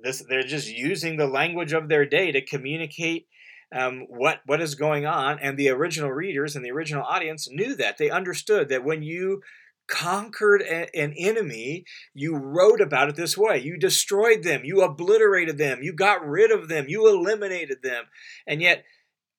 this 0.01 0.23
they're 0.27 0.43
just 0.43 0.69
using 0.69 1.17
the 1.17 1.27
language 1.27 1.73
of 1.73 1.87
their 1.87 2.05
day 2.05 2.31
to 2.31 2.41
communicate 2.41 3.27
um, 3.73 4.05
what 4.09 4.41
what 4.45 4.61
is 4.61 4.75
going 4.75 5.05
on 5.05 5.39
and 5.39 5.57
the 5.57 5.69
original 5.69 6.11
readers 6.11 6.55
and 6.55 6.63
the 6.63 6.71
original 6.71 7.03
audience 7.03 7.49
knew 7.49 7.75
that 7.75 7.97
they 7.97 8.09
understood 8.09 8.69
that 8.69 8.83
when 8.83 9.01
you 9.01 9.41
conquered 9.87 10.61
a, 10.61 10.95
an 10.95 11.13
enemy, 11.17 11.85
you 12.13 12.35
wrote 12.35 12.81
about 12.81 13.09
it 13.09 13.15
this 13.15 13.37
way. 13.37 13.59
You 13.59 13.77
destroyed 13.77 14.43
them, 14.43 14.61
you 14.63 14.81
obliterated 14.81 15.57
them, 15.57 15.79
you 15.81 15.93
got 15.93 16.25
rid 16.25 16.51
of 16.51 16.67
them, 16.67 16.85
you 16.87 17.07
eliminated 17.07 17.79
them. 17.83 18.05
And 18.47 18.61
yet, 18.61 18.83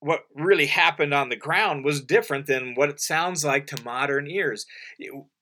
what 0.01 0.25
really 0.35 0.67
happened 0.67 1.15
on 1.15 1.31
the 1.31 1.37
ground 1.37 1.83
was 1.85 2.05
different 2.05 2.47
than 2.47 2.75
what 2.75 2.91
it 2.91 3.01
sounds 3.01 3.43
like 3.43 3.67
to 3.69 3.83
modern 3.83 4.27
ears. 4.27 4.67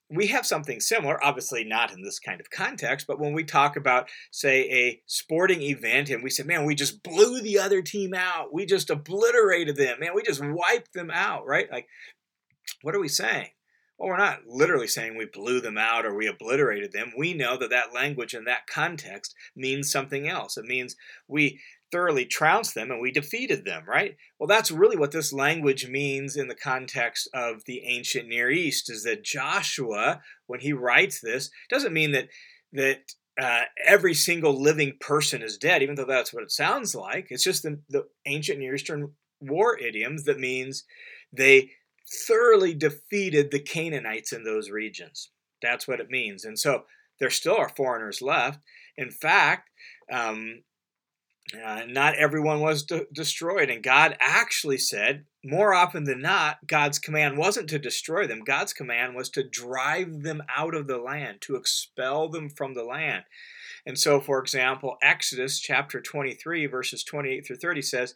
We 0.08 0.28
have 0.28 0.46
something 0.46 0.78
similar, 0.78 1.22
obviously 1.24 1.64
not 1.64 1.92
in 1.92 2.02
this 2.02 2.20
kind 2.20 2.40
of 2.40 2.48
context, 2.50 3.06
but 3.08 3.18
when 3.18 3.32
we 3.32 3.42
talk 3.42 3.76
about, 3.76 4.08
say, 4.30 4.60
a 4.70 5.00
sporting 5.06 5.62
event 5.62 6.10
and 6.10 6.22
we 6.22 6.30
say, 6.30 6.44
man, 6.44 6.64
we 6.64 6.76
just 6.76 7.02
blew 7.02 7.40
the 7.40 7.58
other 7.58 7.82
team 7.82 8.14
out, 8.14 8.52
we 8.52 8.64
just 8.64 8.88
obliterated 8.88 9.74
them, 9.76 9.98
man, 9.98 10.14
we 10.14 10.22
just 10.22 10.42
wiped 10.44 10.92
them 10.92 11.10
out, 11.10 11.44
right? 11.44 11.66
Like, 11.72 11.88
what 12.82 12.94
are 12.94 13.00
we 13.00 13.08
saying? 13.08 13.48
Well, 14.02 14.10
we're 14.10 14.16
not 14.16 14.48
literally 14.48 14.88
saying 14.88 15.16
we 15.16 15.26
blew 15.26 15.60
them 15.60 15.78
out 15.78 16.04
or 16.04 16.12
we 16.12 16.26
obliterated 16.26 16.90
them. 16.90 17.12
We 17.16 17.34
know 17.34 17.56
that 17.56 17.70
that 17.70 17.94
language 17.94 18.34
in 18.34 18.42
that 18.46 18.66
context 18.66 19.32
means 19.54 19.92
something 19.92 20.26
else. 20.26 20.56
It 20.56 20.64
means 20.64 20.96
we 21.28 21.60
thoroughly 21.92 22.24
trounced 22.24 22.74
them 22.74 22.90
and 22.90 23.00
we 23.00 23.12
defeated 23.12 23.64
them, 23.64 23.84
right? 23.86 24.16
Well, 24.40 24.48
that's 24.48 24.72
really 24.72 24.96
what 24.96 25.12
this 25.12 25.32
language 25.32 25.86
means 25.86 26.34
in 26.34 26.48
the 26.48 26.56
context 26.56 27.28
of 27.32 27.64
the 27.66 27.84
ancient 27.86 28.26
Near 28.26 28.50
East 28.50 28.90
is 28.90 29.04
that 29.04 29.22
Joshua, 29.22 30.20
when 30.48 30.58
he 30.58 30.72
writes 30.72 31.20
this, 31.20 31.48
doesn't 31.70 31.92
mean 31.92 32.10
that 32.10 32.26
that 32.72 33.12
uh, 33.40 33.66
every 33.86 34.14
single 34.14 34.60
living 34.60 34.94
person 34.98 35.42
is 35.42 35.56
dead, 35.58 35.80
even 35.80 35.94
though 35.94 36.06
that's 36.06 36.34
what 36.34 36.42
it 36.42 36.50
sounds 36.50 36.96
like. 36.96 37.28
It's 37.30 37.44
just 37.44 37.62
the, 37.62 37.78
the 37.88 38.08
ancient 38.26 38.58
Near 38.58 38.74
Eastern 38.74 39.12
war 39.40 39.78
idioms 39.78 40.24
that 40.24 40.40
means 40.40 40.82
they 41.32 41.70
thoroughly 42.26 42.74
defeated 42.74 43.50
the 43.50 43.60
Canaanites 43.60 44.32
in 44.32 44.44
those 44.44 44.70
regions. 44.70 45.30
That's 45.62 45.86
what 45.86 46.00
it 46.00 46.10
means. 46.10 46.44
And 46.44 46.58
so 46.58 46.84
there 47.20 47.30
still 47.30 47.56
are 47.56 47.68
foreigners 47.68 48.20
left. 48.20 48.60
In 48.96 49.10
fact, 49.10 49.70
um, 50.10 50.62
uh, 51.64 51.82
not 51.88 52.14
everyone 52.14 52.60
was 52.60 52.84
de- 52.84 53.06
destroyed. 53.12 53.70
And 53.70 53.82
God 53.82 54.16
actually 54.20 54.78
said, 54.78 55.24
more 55.44 55.74
often 55.74 56.04
than 56.04 56.20
not, 56.20 56.58
God's 56.66 56.98
command 56.98 57.36
wasn't 57.36 57.68
to 57.70 57.78
destroy 57.78 58.26
them. 58.26 58.44
God's 58.44 58.72
command 58.72 59.14
was 59.14 59.28
to 59.30 59.48
drive 59.48 60.22
them 60.22 60.42
out 60.54 60.74
of 60.74 60.86
the 60.86 60.98
land, 60.98 61.40
to 61.42 61.56
expel 61.56 62.28
them 62.28 62.48
from 62.48 62.74
the 62.74 62.84
land. 62.84 63.24
And 63.84 63.98
so, 63.98 64.20
for 64.20 64.38
example, 64.38 64.96
Exodus 65.02 65.58
chapter 65.58 66.00
23, 66.00 66.66
verses 66.66 67.02
28 67.02 67.44
through 67.44 67.56
30 67.56 67.82
says, 67.82 68.14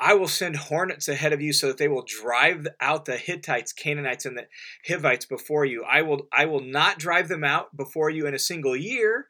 I 0.00 0.14
will 0.14 0.28
send 0.28 0.56
hornets 0.56 1.08
ahead 1.08 1.34
of 1.34 1.42
you 1.42 1.52
so 1.52 1.68
that 1.68 1.76
they 1.76 1.88
will 1.88 2.04
drive 2.06 2.66
out 2.80 3.04
the 3.04 3.18
Hittites, 3.18 3.74
Canaanites, 3.74 4.24
and 4.24 4.36
the 4.36 4.46
Hivites 4.88 5.26
before 5.26 5.66
you. 5.66 5.84
I 5.84 6.00
will 6.00 6.26
I 6.32 6.46
will 6.46 6.62
not 6.62 6.98
drive 6.98 7.28
them 7.28 7.44
out 7.44 7.76
before 7.76 8.08
you 8.08 8.26
in 8.26 8.34
a 8.34 8.38
single 8.38 8.74
year, 8.74 9.26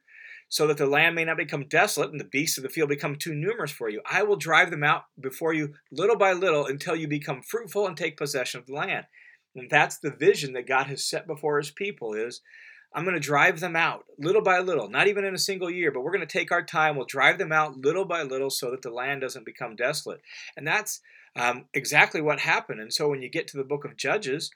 so 0.48 0.68
that 0.68 0.76
the 0.76 0.86
land 0.86 1.16
may 1.16 1.24
not 1.24 1.36
become 1.36 1.68
desolate 1.68 2.10
and 2.10 2.20
the 2.20 2.24
beasts 2.24 2.56
of 2.56 2.62
the 2.62 2.68
field 2.68 2.88
become 2.88 3.16
too 3.16 3.34
numerous 3.34 3.72
for 3.72 3.88
you. 3.88 4.00
I 4.08 4.22
will 4.22 4.36
drive 4.36 4.70
them 4.70 4.84
out 4.84 5.04
before 5.18 5.52
you 5.52 5.74
little 5.90 6.16
by 6.16 6.32
little 6.32 6.66
until 6.66 6.94
you 6.94 7.08
become 7.08 7.42
fruitful 7.42 7.86
and 7.86 7.96
take 7.96 8.16
possession 8.16 8.60
of 8.60 8.66
the 8.66 8.74
land. 8.74 9.06
And 9.56 9.68
that's 9.68 9.98
the 9.98 10.10
vision 10.10 10.52
that 10.52 10.68
God 10.68 10.86
has 10.86 11.04
set 11.04 11.26
before 11.26 11.58
his 11.58 11.70
people 11.70 12.14
is 12.14 12.42
I'm 12.92 13.04
going 13.04 13.14
to 13.14 13.20
drive 13.20 13.61
them 13.61 13.76
out 13.76 14.04
little 14.18 14.42
by 14.42 14.59
little, 14.59 14.88
not 14.88 15.06
even 15.06 15.25
in 15.25 15.35
a 15.35 15.38
single 15.38 15.70
year, 15.70 15.92
but 15.92 16.02
we're 16.02 16.11
going 16.11 16.26
to 16.26 16.38
take 16.38 16.50
our 16.50 16.62
time. 16.62 16.97
We'll 16.97 17.06
drive 17.06 17.38
them 17.38 17.52
out 17.52 17.76
little 17.76 18.04
by 18.04 18.23
little 18.23 18.50
so 18.50 18.70
that 18.70 18.82
the 18.82 18.90
land 18.90 19.20
doesn't 19.20 19.47
become 19.47 19.76
desolate. 19.76 20.20
And 20.56 20.66
that's 20.66 21.00
um, 21.37 21.66
exactly 21.73 22.20
what 22.20 22.40
happened. 22.40 22.80
And 22.80 22.92
so 22.92 23.09
when 23.09 23.23
you 23.23 23.28
get 23.28 23.47
to 23.49 23.56
the 23.56 23.64
book 23.64 23.85
of 23.85 23.97
Judges, 23.97 24.50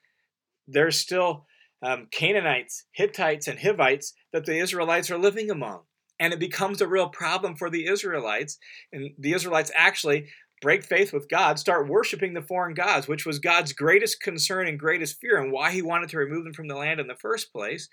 there's 0.66 0.98
still 0.98 1.46
um, 1.82 2.08
Canaanites, 2.10 2.84
Hittites, 2.92 3.46
and 3.46 3.60
Hivites 3.60 4.14
that 4.32 4.46
the 4.46 4.58
Israelites 4.58 5.10
are 5.10 5.18
living 5.18 5.50
among. 5.50 5.82
And 6.18 6.32
it 6.32 6.40
becomes 6.40 6.80
a 6.80 6.88
real 6.88 7.08
problem 7.08 7.56
for 7.56 7.70
the 7.70 7.86
Israelites. 7.86 8.58
And 8.92 9.10
the 9.18 9.32
Israelites 9.32 9.70
actually 9.76 10.28
break 10.64 10.82
faith 10.82 11.12
with 11.12 11.28
God, 11.28 11.58
start 11.58 11.90
worshiping 11.90 12.32
the 12.32 12.40
foreign 12.40 12.72
gods, 12.72 13.06
which 13.06 13.26
was 13.26 13.38
God's 13.38 13.74
greatest 13.74 14.22
concern 14.22 14.66
and 14.66 14.78
greatest 14.78 15.20
fear, 15.20 15.36
and 15.36 15.52
why 15.52 15.70
he 15.72 15.82
wanted 15.82 16.08
to 16.08 16.16
remove 16.16 16.44
them 16.44 16.54
from 16.54 16.68
the 16.68 16.74
land 16.74 17.00
in 17.00 17.06
the 17.06 17.14
first 17.14 17.52
place. 17.52 17.90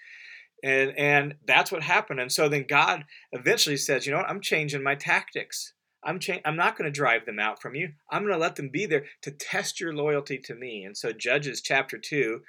And 0.64 0.98
and 0.98 1.36
that's 1.46 1.70
what 1.70 1.84
happened. 1.84 2.22
And 2.22 2.32
so 2.32 2.48
then 2.48 2.66
god 2.70 3.04
eventually 3.34 3.76
says 3.76 4.06
you 4.06 4.14
know 4.14 4.20
what? 4.20 4.30
I'm 4.30 4.40
changing 4.40 4.84
my 4.84 4.96
tactics. 4.96 5.74
I'm 6.02 6.18
cha- 6.18 6.40
i'm 6.46 6.56
not 6.56 6.78
going 6.78 6.86
to 6.86 6.98
drive 6.98 7.26
them 7.26 7.40
out 7.40 7.62
from 7.62 7.76
you. 7.76 7.90
I'm 8.10 8.22
going 8.22 8.34
to 8.34 8.40
let 8.40 8.56
them 8.56 8.70
be 8.70 8.86
there 8.86 9.04
to 9.24 9.32
test 9.32 9.82
your 9.82 9.94
loyalty 9.94 10.38
to 10.38 10.56
me. 10.56 10.86
And 10.86 10.96
so 10.96 11.12
judges 11.12 11.60
chapter 11.62 11.98
2 11.98 12.40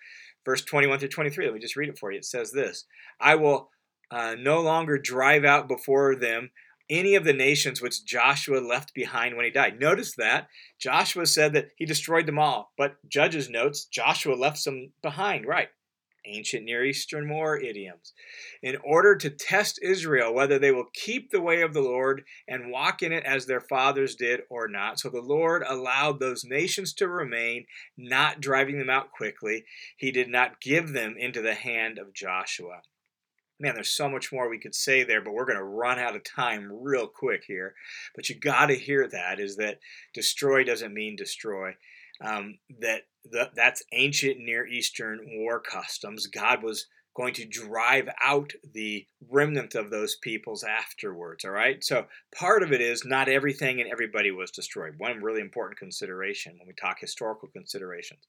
verse 0.45 0.63
21 0.63 1.01
through 1.01 1.09
23 1.09 1.47
let 1.47 1.55
me 1.55 1.61
just 1.61 1.77
read 1.77 1.89
it 1.89 1.99
for 1.99 2.13
you. 2.13 2.19
It 2.19 2.25
says 2.25 2.53
this 2.53 2.85
i 3.21 3.35
will 3.35 3.71
uh, 4.13 4.37
no 4.39 4.61
longer 4.61 4.99
drive 4.99 5.45
out 5.45 5.67
before 5.67 6.15
them 6.15 6.51
any 6.89 7.15
of 7.15 7.25
the 7.25 7.33
nations 7.33 7.81
which 7.81 8.05
Joshua 8.05 8.59
left 8.59 8.95
behind 8.95 9.37
when 9.37 9.45
he 9.45 9.51
died. 9.51 9.81
Notice 9.81 10.15
that 10.17 10.49
Joshua 10.79 11.27
said 11.27 11.53
that 11.53 11.69
he 11.77 11.85
destroyed 11.85 12.27
them 12.27 12.39
all, 12.39 12.73
but 12.77 12.97
Judges 13.09 13.49
notes 13.49 13.85
Joshua 13.85 14.35
left 14.35 14.59
some 14.59 14.93
behind. 15.03 15.47
Right 15.47 15.69
ancient 16.25 16.65
Near 16.65 16.85
Eastern 16.85 17.29
war 17.29 17.59
idioms, 17.59 18.13
in 18.63 18.77
order 18.85 19.17
to 19.17 19.31
test 19.31 19.83
Israel 19.83 20.33
whether 20.33 20.59
they 20.59 20.71
will 20.71 20.87
keep 20.93 21.31
the 21.31 21.41
way 21.41 21.63
of 21.63 21.73
the 21.75 21.81
Lord 21.81 22.25
and 22.47 22.71
walk 22.71 23.03
in 23.03 23.13
it 23.13 23.25
as 23.25 23.47
their 23.47 23.61
fathers 23.61 24.15
did 24.15 24.43
or 24.49 24.69
not. 24.69 25.01
So 25.01 25.09
the 25.09 25.21
Lord 25.21 25.65
allowed 25.67 26.21
those 26.21 26.45
nations 26.45 26.93
to 26.95 27.09
remain, 27.09 27.67
not 27.97 28.41
driving 28.41 28.79
them 28.79 28.91
out 28.91 29.11
quickly. 29.11 29.65
He 29.97 30.11
did 30.11 30.29
not 30.29 30.61
give 30.61 30.93
them 30.93 31.17
into 31.19 31.43
the 31.43 31.55
hand 31.55 31.99
of 31.99 32.15
Joshua. 32.15 32.83
Man, 33.63 33.75
there's 33.75 33.91
so 33.91 34.09
much 34.09 34.33
more 34.33 34.49
we 34.49 34.59
could 34.59 34.75
say 34.75 35.05
there, 35.05 35.23
but 35.23 35.33
we're 35.33 35.47
going 35.47 35.57
to 35.57 35.65
run 35.65 35.97
out 35.99 36.17
of 36.17 36.25
time 36.25 36.69
real 36.71 37.07
quick 37.07 37.45
here. 37.47 37.75
But 38.17 38.29
you 38.29 38.35
got 38.35 38.67
to 38.67 38.75
hear 38.75 39.07
that 39.07 39.39
is 39.39 39.57
that 39.57 39.79
destroy 40.13 40.65
doesn't 40.65 40.93
mean 40.93 41.15
destroy 41.15 41.77
um, 42.21 42.59
that 42.81 43.03
the, 43.25 43.51
that's 43.55 43.85
ancient 43.93 44.41
Near 44.41 44.67
Eastern 44.67 45.21
war 45.39 45.61
customs. 45.61 46.27
God 46.27 46.65
was 46.65 46.89
going 47.15 47.35
to 47.35 47.45
drive 47.45 48.09
out 48.25 48.53
the 48.73 49.07
remnant 49.31 49.75
of 49.75 49.91
those 49.91 50.17
peoples 50.17 50.65
afterwards. 50.65 51.45
All 51.45 51.51
right. 51.51 51.83
So 51.85 52.07
part 52.35 52.63
of 52.63 52.73
it 52.73 52.81
is 52.81 53.05
not 53.05 53.29
everything 53.29 53.81
and 53.81 53.91
everybody 53.91 54.31
was 54.31 54.51
destroyed. 54.51 54.95
One 54.99 55.23
really 55.23 55.41
important 55.41 55.79
consideration 55.79 56.57
when 56.59 56.67
we 56.67 56.75
talk 56.75 57.01
historical 57.01 57.49
considerations. 57.49 58.21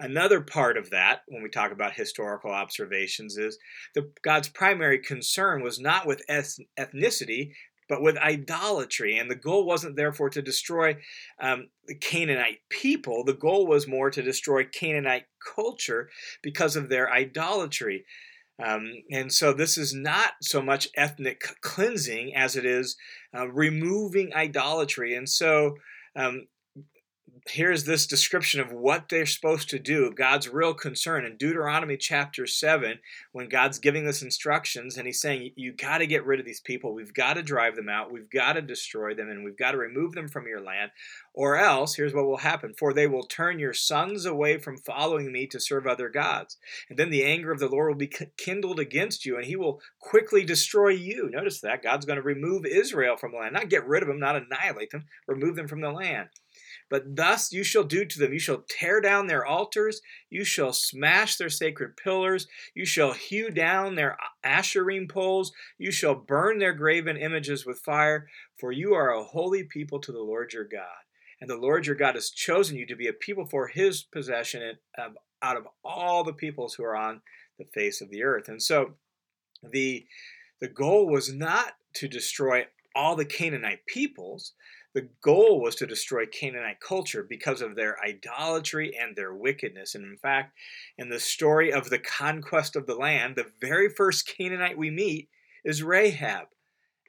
Another 0.00 0.40
part 0.40 0.76
of 0.76 0.90
that, 0.90 1.22
when 1.28 1.42
we 1.42 1.48
talk 1.48 1.70
about 1.70 1.94
historical 1.94 2.50
observations, 2.50 3.36
is 3.36 3.58
the 3.94 4.10
God's 4.22 4.48
primary 4.48 4.98
concern 4.98 5.62
was 5.62 5.78
not 5.78 6.06
with 6.06 6.22
ethnicity, 6.28 7.52
but 7.88 8.02
with 8.02 8.16
idolatry. 8.18 9.18
And 9.18 9.30
the 9.30 9.34
goal 9.36 9.66
wasn't 9.66 9.96
therefore 9.96 10.30
to 10.30 10.42
destroy 10.42 10.96
um, 11.40 11.68
the 11.86 11.94
Canaanite 11.94 12.60
people, 12.68 13.24
the 13.24 13.34
goal 13.34 13.66
was 13.66 13.86
more 13.86 14.10
to 14.10 14.22
destroy 14.22 14.64
Canaanite 14.64 15.26
culture 15.54 16.08
because 16.42 16.76
of 16.76 16.88
their 16.88 17.12
idolatry. 17.12 18.04
Um, 18.64 18.92
and 19.10 19.32
so 19.32 19.52
this 19.52 19.76
is 19.76 19.92
not 19.92 20.32
so 20.40 20.62
much 20.62 20.88
ethnic 20.96 21.42
cleansing 21.60 22.34
as 22.36 22.54
it 22.56 22.64
is 22.64 22.96
uh, 23.36 23.48
removing 23.48 24.32
idolatry. 24.32 25.14
And 25.14 25.28
so 25.28 25.76
um, 26.16 26.46
here's 27.46 27.84
this 27.84 28.06
description 28.06 28.58
of 28.58 28.72
what 28.72 29.10
they're 29.10 29.26
supposed 29.26 29.68
to 29.68 29.78
do 29.78 30.10
god's 30.10 30.48
real 30.48 30.72
concern. 30.72 31.26
In 31.26 31.36
deuteronomy 31.36 31.98
chapter 31.98 32.46
7 32.46 32.98
when 33.32 33.50
god's 33.50 33.78
giving 33.78 34.06
this 34.06 34.22
instructions 34.22 34.96
and 34.96 35.06
he's 35.06 35.20
saying 35.20 35.50
you 35.54 35.72
got 35.72 35.98
to 35.98 36.06
get 36.06 36.24
rid 36.24 36.40
of 36.40 36.46
these 36.46 36.60
people. 36.60 36.94
We've 36.94 37.12
got 37.12 37.34
to 37.34 37.42
drive 37.42 37.76
them 37.76 37.88
out. 37.88 38.10
We've 38.10 38.30
got 38.30 38.54
to 38.54 38.62
destroy 38.62 39.14
them 39.14 39.28
and 39.28 39.44
we've 39.44 39.58
got 39.58 39.72
to 39.72 39.78
remove 39.78 40.12
them 40.12 40.28
from 40.28 40.46
your 40.46 40.60
land. 40.60 40.92
Or 41.34 41.58
else 41.58 41.94
here's 41.94 42.14
what 42.14 42.24
will 42.24 42.38
happen. 42.38 42.72
For 42.78 42.94
they 42.94 43.06
will 43.06 43.26
turn 43.26 43.58
your 43.58 43.74
sons 43.74 44.24
away 44.24 44.56
from 44.56 44.78
following 44.78 45.30
me 45.30 45.46
to 45.48 45.60
serve 45.60 45.86
other 45.86 46.08
gods. 46.08 46.56
And 46.88 46.98
then 46.98 47.10
the 47.10 47.24
anger 47.24 47.52
of 47.52 47.60
the 47.60 47.68
lord 47.68 47.90
will 47.90 47.98
be 47.98 48.12
kindled 48.38 48.80
against 48.80 49.26
you 49.26 49.36
and 49.36 49.44
he 49.44 49.56
will 49.56 49.82
quickly 50.00 50.44
destroy 50.44 50.90
you. 50.90 51.28
Notice 51.30 51.60
that. 51.60 51.82
God's 51.82 52.06
going 52.06 52.16
to 52.16 52.22
remove 52.22 52.64
israel 52.64 53.18
from 53.18 53.32
the 53.32 53.38
land. 53.38 53.52
Not 53.52 53.68
get 53.68 53.86
rid 53.86 54.02
of 54.02 54.08
them 54.08 54.18
not 54.18 54.36
annihilate 54.36 54.90
them. 54.90 55.04
Remove 55.26 55.56
them 55.56 55.68
from 55.68 55.82
the 55.82 55.92
land 55.92 56.30
but 56.90 57.16
thus 57.16 57.52
you 57.52 57.64
shall 57.64 57.84
do 57.84 58.04
to 58.04 58.18
them. 58.18 58.32
You 58.32 58.38
shall 58.38 58.64
tear 58.68 59.00
down 59.00 59.26
their 59.26 59.44
altars. 59.44 60.00
You 60.30 60.44
shall 60.44 60.72
smash 60.72 61.36
their 61.36 61.48
sacred 61.48 61.96
pillars. 61.96 62.46
You 62.74 62.84
shall 62.84 63.12
hew 63.12 63.50
down 63.50 63.94
their 63.94 64.16
asherim 64.44 65.08
poles. 65.08 65.52
You 65.78 65.90
shall 65.90 66.14
burn 66.14 66.58
their 66.58 66.74
graven 66.74 67.16
images 67.16 67.64
with 67.66 67.78
fire. 67.78 68.28
For 68.58 68.70
you 68.70 68.94
are 68.94 69.12
a 69.12 69.24
holy 69.24 69.64
people 69.64 69.98
to 70.00 70.12
the 70.12 70.22
Lord 70.22 70.52
your 70.52 70.64
God. 70.64 70.86
And 71.40 71.50
the 71.50 71.56
Lord 71.56 71.86
your 71.86 71.96
God 71.96 72.14
has 72.14 72.30
chosen 72.30 72.76
you 72.76 72.86
to 72.86 72.96
be 72.96 73.08
a 73.08 73.12
people 73.12 73.46
for 73.46 73.68
his 73.68 74.02
possession 74.02 74.78
out 75.42 75.56
of 75.56 75.66
all 75.84 76.22
the 76.24 76.32
peoples 76.32 76.74
who 76.74 76.84
are 76.84 76.96
on 76.96 77.20
the 77.58 77.66
face 77.74 78.00
of 78.00 78.10
the 78.10 78.22
earth. 78.22 78.48
And 78.48 78.62
so 78.62 78.94
the, 79.62 80.06
the 80.60 80.68
goal 80.68 81.08
was 81.08 81.32
not 81.32 81.74
to 81.94 82.08
destroy 82.08 82.66
all 82.94 83.16
the 83.16 83.24
Canaanite 83.24 83.86
peoples, 83.86 84.52
the 84.94 85.08
goal 85.22 85.60
was 85.60 85.74
to 85.76 85.86
destroy 85.86 86.24
Canaanite 86.24 86.80
culture 86.80 87.26
because 87.28 87.60
of 87.60 87.74
their 87.74 87.96
idolatry 88.02 88.96
and 88.96 89.16
their 89.16 89.34
wickedness. 89.34 89.94
And 89.94 90.04
in 90.04 90.16
fact, 90.16 90.56
in 90.96 91.08
the 91.08 91.18
story 91.18 91.72
of 91.72 91.90
the 91.90 91.98
conquest 91.98 92.76
of 92.76 92.86
the 92.86 92.94
land, 92.94 93.34
the 93.34 93.50
very 93.60 93.88
first 93.88 94.26
Canaanite 94.26 94.78
we 94.78 94.90
meet 94.90 95.28
is 95.64 95.82
Rahab. 95.82 96.46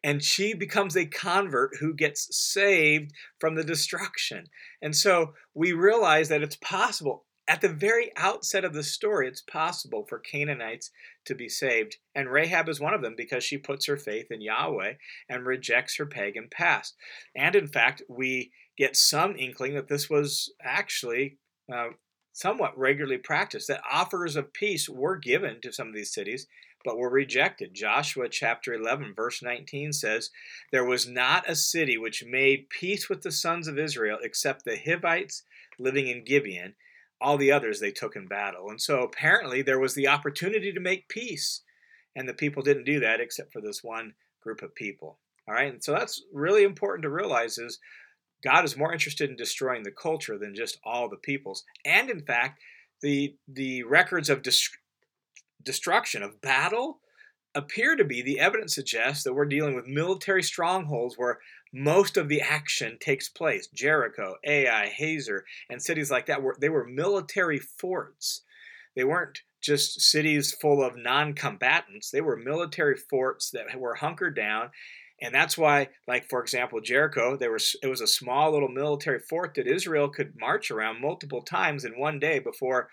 And 0.04 0.24
she 0.24 0.54
becomes 0.54 0.96
a 0.96 1.06
convert 1.06 1.78
who 1.80 1.94
gets 1.94 2.28
saved 2.36 3.12
from 3.40 3.56
the 3.56 3.64
destruction. 3.64 4.46
And 4.82 4.96
so 4.96 5.34
we 5.54 5.72
realize 5.72 6.30
that 6.30 6.44
it's 6.44 6.58
possible 6.58 7.26
at 7.48 7.62
the 7.62 7.70
very 7.70 8.12
outset 8.18 8.66
of 8.66 8.74
the 8.74 8.84
story, 8.84 9.28
it's 9.28 9.42
possible 9.42 10.04
for 10.08 10.18
Canaanites 10.18 10.90
to 11.26 11.36
be 11.36 11.48
saved. 11.48 11.98
And 12.16 12.32
Rahab 12.32 12.68
is 12.70 12.80
one 12.80 12.94
of 12.94 13.02
them 13.02 13.14
because 13.16 13.44
she 13.44 13.58
puts 13.58 13.86
her 13.86 13.98
faith 13.98 14.32
in 14.32 14.42
Yahweh 14.42 14.94
and 15.30 15.46
rejects 15.46 15.98
her 15.98 16.08
pagan 16.08 16.48
past. 16.50 16.96
And 17.36 17.56
in 17.56 17.68
fact, 17.68 18.02
we 18.10 18.52
get 18.78 18.96
some 18.96 19.36
inkling 19.38 19.76
that 19.76 19.88
this 19.88 20.10
was 20.10 20.52
actually 20.62 21.38
uh, 21.72 21.90
somewhat 22.34 22.78
regularly 22.78 23.18
practiced, 23.18 23.68
that 23.68 23.82
offers 23.90 24.36
of 24.36 24.54
peace 24.54 24.90
were 24.90 25.16
given 25.16 25.62
to 25.62 25.72
some 25.72 25.88
of 25.88 25.94
these 25.94 26.14
cities, 26.14 26.48
but 26.84 26.98
were 26.98 27.10
rejected. 27.10 27.74
Joshua 27.74 28.28
chapter 28.28 28.74
11, 28.74 29.14
verse 29.16 29.42
19 29.42 29.94
says, 29.94 30.32
There 30.72 30.84
was 30.84 31.08
not 31.08 31.50
a 31.50 31.56
city 31.56 31.98
which 31.98 32.26
made 32.26 32.70
peace 32.70 33.08
with 33.08 33.22
the 33.22 33.32
sons 33.32 33.68
of 33.68 33.80
Israel 33.80 34.18
except 34.22 34.66
the 34.66 34.78
Hivites 34.78 35.44
living 35.78 36.08
in 36.08 36.26
Gibeon 36.26 36.76
all 37.26 37.38
the 37.38 37.52
others 37.52 37.80
they 37.80 37.90
took 37.90 38.16
in 38.16 38.28
battle. 38.28 38.70
And 38.70 38.80
so 38.80 39.02
apparently 39.02 39.64
there 39.64 39.80
was 39.80 39.96
the 39.96 40.08
opportunity 40.08 40.72
to 40.72 40.80
make 40.80 41.10
peace, 41.10 41.62
and 42.16 42.30
the 42.30 42.36
people 42.36 42.62
didn't 42.62 42.86
do 42.86 43.00
that 43.00 43.20
except 43.20 43.52
for 43.52 43.62
this 43.62 43.84
one 43.84 44.14
group 44.44 44.62
of 44.62 44.76
people. 44.76 45.18
All 45.48 45.56
right, 45.56 45.74
and 45.74 45.84
so 45.84 45.92
that's 45.92 46.22
really 46.32 46.64
important 46.64 47.02
to 47.02 47.10
realize 47.10 47.58
is 47.58 47.80
God 48.44 48.64
is 48.64 48.78
more 48.78 48.94
interested 48.94 49.28
in 49.28 49.36
destroying 49.36 49.82
the 49.82 49.92
culture 49.92 50.38
than 50.38 50.54
just 50.54 50.78
all 50.84 51.10
the 51.10 51.18
peoples. 51.18 51.64
And 51.84 52.12
in 52.12 52.22
fact, 52.22 52.62
the 53.02 53.36
the 53.48 53.82
records 53.84 54.30
of 54.30 54.44
destruction 55.64 56.22
of 56.22 56.42
battle 56.42 57.00
appear 57.56 57.96
to 57.96 58.04
be 58.04 58.22
the 58.22 58.40
evidence 58.40 58.76
suggests 58.76 59.24
that 59.24 59.34
we're 59.34 59.46
dealing 59.46 59.74
with 59.74 59.88
military 59.88 60.44
strongholds 60.44 61.16
where 61.18 61.40
most 61.74 62.18
of 62.18 62.30
the 62.30 62.42
action 62.42 62.98
takes 63.00 63.30
place. 63.30 63.68
Jericho, 63.74 64.36
Ai, 64.44 64.88
Hazor, 64.88 65.46
and 65.70 65.82
cities 65.82 66.12
like 66.12 66.26
that 66.28 66.42
were 66.42 66.56
they 66.60 66.70
were 66.70 66.86
military 66.86 67.60
forts. 67.60 68.42
They 68.96 69.04
weren't 69.04 69.40
just 69.62 70.00
cities 70.00 70.54
full 70.54 70.84
of 70.84 70.96
non-combatants. 70.96 72.12
They 72.12 72.22
were 72.22 72.38
military 72.38 72.96
forts 72.96 73.50
that 73.52 73.80
were 73.80 73.96
hunkered 73.96 74.36
down. 74.36 74.70
And 75.22 75.34
that's 75.34 75.58
why, 75.58 75.90
like 76.08 76.30
for 76.30 76.42
example, 76.42 76.82
Jericho, 76.82 77.36
there 77.36 77.52
was 77.52 77.76
it 77.82 77.88
was 77.88 78.02
a 78.02 78.08
small 78.08 78.52
little 78.52 78.70
military 78.70 79.20
fort 79.20 79.56
that 79.56 79.68
Israel 79.68 80.10
could 80.10 80.40
march 80.40 80.72
around 80.72 81.02
multiple 81.02 81.42
times 81.42 81.84
in 81.84 82.00
one 82.00 82.20
day 82.20 82.40
before 82.40 82.90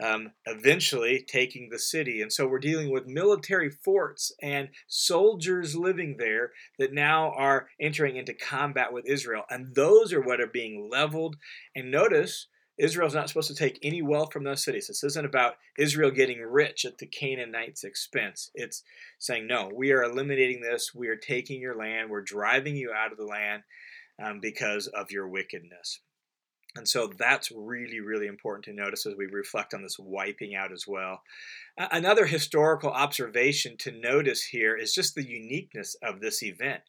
um, 0.00 0.32
eventually 0.46 1.24
taking 1.26 1.68
the 1.68 1.78
city. 1.78 2.22
And 2.22 2.32
so 2.32 2.46
we're 2.46 2.58
dealing 2.58 2.90
with 2.90 3.06
military 3.06 3.70
forts 3.70 4.32
and 4.40 4.68
soldiers 4.86 5.76
living 5.76 6.16
there 6.18 6.52
that 6.78 6.92
now 6.92 7.32
are 7.32 7.68
entering 7.80 8.16
into 8.16 8.32
combat 8.32 8.92
with 8.92 9.06
Israel. 9.06 9.42
And 9.50 9.74
those 9.74 10.12
are 10.12 10.20
what 10.20 10.40
are 10.40 10.46
being 10.46 10.88
leveled. 10.90 11.36
And 11.74 11.90
notice, 11.90 12.48
Israel's 12.78 13.14
not 13.14 13.28
supposed 13.28 13.48
to 13.48 13.54
take 13.54 13.78
any 13.82 14.00
wealth 14.00 14.32
from 14.32 14.44
those 14.44 14.64
cities. 14.64 14.88
This 14.88 15.04
isn't 15.04 15.26
about 15.26 15.56
Israel 15.78 16.10
getting 16.10 16.40
rich 16.40 16.84
at 16.86 16.98
the 16.98 17.06
Canaanites' 17.06 17.84
expense. 17.84 18.50
It's 18.54 18.82
saying, 19.18 19.46
no, 19.46 19.70
we 19.74 19.92
are 19.92 20.02
eliminating 20.02 20.62
this. 20.62 20.94
We 20.94 21.08
are 21.08 21.16
taking 21.16 21.60
your 21.60 21.76
land. 21.76 22.08
We're 22.08 22.22
driving 22.22 22.74
you 22.76 22.90
out 22.90 23.12
of 23.12 23.18
the 23.18 23.26
land 23.26 23.62
um, 24.22 24.40
because 24.40 24.86
of 24.86 25.10
your 25.10 25.28
wickedness. 25.28 26.00
And 26.74 26.88
so 26.88 27.06
that's 27.18 27.52
really, 27.54 28.00
really 28.00 28.26
important 28.26 28.64
to 28.64 28.72
notice 28.72 29.04
as 29.04 29.14
we 29.16 29.26
reflect 29.26 29.74
on 29.74 29.82
this 29.82 29.98
wiping 29.98 30.54
out 30.54 30.72
as 30.72 30.86
well. 30.86 31.22
Another 31.76 32.24
historical 32.24 32.90
observation 32.90 33.76
to 33.78 33.92
notice 33.92 34.42
here 34.44 34.74
is 34.76 34.94
just 34.94 35.14
the 35.14 35.28
uniqueness 35.28 35.96
of 36.02 36.20
this 36.20 36.42
event. 36.42 36.82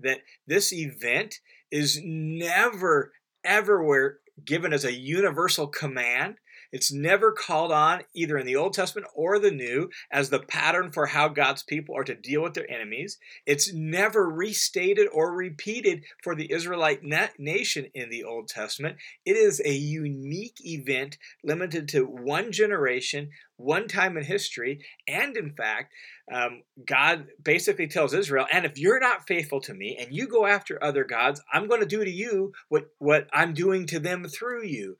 That 0.00 0.20
this 0.46 0.72
event 0.72 1.40
is 1.70 2.00
never, 2.02 3.12
ever 3.44 4.20
given 4.44 4.72
as 4.72 4.84
a 4.84 4.92
universal 4.92 5.68
command. 5.68 6.36
It's 6.72 6.92
never 6.92 7.32
called 7.32 7.72
on, 7.72 8.02
either 8.14 8.38
in 8.38 8.46
the 8.46 8.56
Old 8.56 8.74
Testament 8.74 9.08
or 9.14 9.38
the 9.38 9.50
New, 9.50 9.90
as 10.10 10.30
the 10.30 10.40
pattern 10.40 10.92
for 10.92 11.06
how 11.06 11.28
God's 11.28 11.62
people 11.62 11.96
are 11.96 12.04
to 12.04 12.14
deal 12.14 12.42
with 12.42 12.54
their 12.54 12.70
enemies. 12.70 13.18
It's 13.46 13.72
never 13.72 14.28
restated 14.28 15.08
or 15.12 15.34
repeated 15.34 16.04
for 16.22 16.34
the 16.34 16.52
Israelite 16.52 17.02
nation 17.38 17.86
in 17.94 18.10
the 18.10 18.24
Old 18.24 18.48
Testament. 18.48 18.96
It 19.24 19.36
is 19.36 19.60
a 19.64 19.72
unique 19.72 20.58
event 20.64 21.18
limited 21.42 21.88
to 21.88 22.04
one 22.04 22.52
generation, 22.52 23.30
one 23.56 23.88
time 23.88 24.16
in 24.16 24.24
history. 24.24 24.84
And 25.06 25.36
in 25.36 25.52
fact, 25.54 25.92
um, 26.32 26.62
God 26.86 27.26
basically 27.42 27.88
tells 27.88 28.14
Israel, 28.14 28.46
and 28.52 28.64
if 28.64 28.78
you're 28.78 29.00
not 29.00 29.26
faithful 29.26 29.60
to 29.62 29.74
me 29.74 29.96
and 30.00 30.14
you 30.14 30.28
go 30.28 30.46
after 30.46 30.82
other 30.82 31.04
gods, 31.04 31.42
I'm 31.52 31.66
going 31.66 31.80
to 31.80 31.86
do 31.86 32.04
to 32.04 32.10
you 32.10 32.52
what, 32.68 32.84
what 32.98 33.26
I'm 33.32 33.52
doing 33.52 33.86
to 33.86 33.98
them 33.98 34.24
through 34.24 34.64
you. 34.64 34.96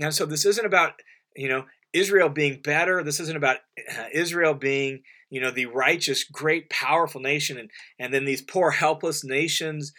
And 0.00 0.14
so 0.14 0.26
this 0.26 0.46
isn't 0.46 0.64
about, 0.64 0.94
you 1.36 1.48
know, 1.48 1.64
Israel 1.92 2.28
being 2.28 2.60
better. 2.62 3.02
This 3.02 3.20
isn't 3.20 3.36
about 3.36 3.58
uh, 3.78 4.04
Israel 4.12 4.54
being, 4.54 5.02
you 5.28 5.40
know, 5.40 5.50
the 5.50 5.66
righteous, 5.66 6.24
great, 6.24 6.70
powerful 6.70 7.20
nation, 7.20 7.58
and 7.58 7.70
and 7.98 8.12
then 8.12 8.24
these 8.24 8.42
poor, 8.42 8.70
helpless 8.70 9.24
nations 9.24 9.92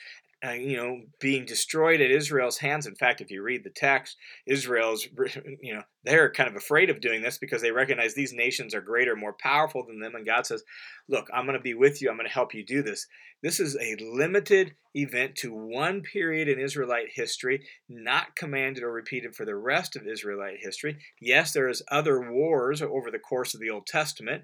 uh, 0.45 0.51
you 0.51 0.75
know, 0.75 1.01
being 1.19 1.45
destroyed 1.45 2.01
at 2.01 2.09
Israel's 2.09 2.57
hands. 2.57 2.87
In 2.87 2.95
fact, 2.95 3.21
if 3.21 3.29
you 3.29 3.43
read 3.43 3.63
the 3.63 3.69
text, 3.69 4.17
Israel's, 4.47 5.07
you 5.61 5.73
know, 5.73 5.83
they're 6.03 6.31
kind 6.31 6.49
of 6.49 6.55
afraid 6.55 6.89
of 6.89 6.99
doing 6.99 7.21
this 7.21 7.37
because 7.37 7.61
they 7.61 7.71
recognize 7.71 8.15
these 8.15 8.33
nations 8.33 8.73
are 8.73 8.81
greater, 8.81 9.15
more 9.15 9.35
powerful 9.39 9.85
than 9.85 9.99
them. 9.99 10.15
And 10.15 10.25
God 10.25 10.47
says, 10.47 10.63
Look, 11.07 11.27
I'm 11.33 11.45
going 11.45 11.57
to 11.57 11.63
be 11.63 11.75
with 11.75 12.01
you. 12.01 12.09
I'm 12.09 12.15
going 12.15 12.27
to 12.27 12.33
help 12.33 12.53
you 12.53 12.65
do 12.65 12.81
this. 12.81 13.05
This 13.43 13.59
is 13.59 13.75
a 13.77 13.97
limited 13.99 14.73
event 14.95 15.35
to 15.37 15.53
one 15.53 16.01
period 16.01 16.47
in 16.47 16.59
Israelite 16.59 17.09
history, 17.13 17.65
not 17.89 18.35
commanded 18.35 18.83
or 18.83 18.91
repeated 18.91 19.35
for 19.35 19.45
the 19.45 19.55
rest 19.55 19.95
of 19.95 20.07
Israelite 20.07 20.57
history. 20.59 20.97
Yes, 21.19 21.53
there 21.53 21.69
is 21.69 21.83
other 21.91 22.31
wars 22.31 22.81
over 22.81 23.11
the 23.11 23.19
course 23.19 23.53
of 23.53 23.59
the 23.59 23.69
Old 23.69 23.85
Testament 23.85 24.43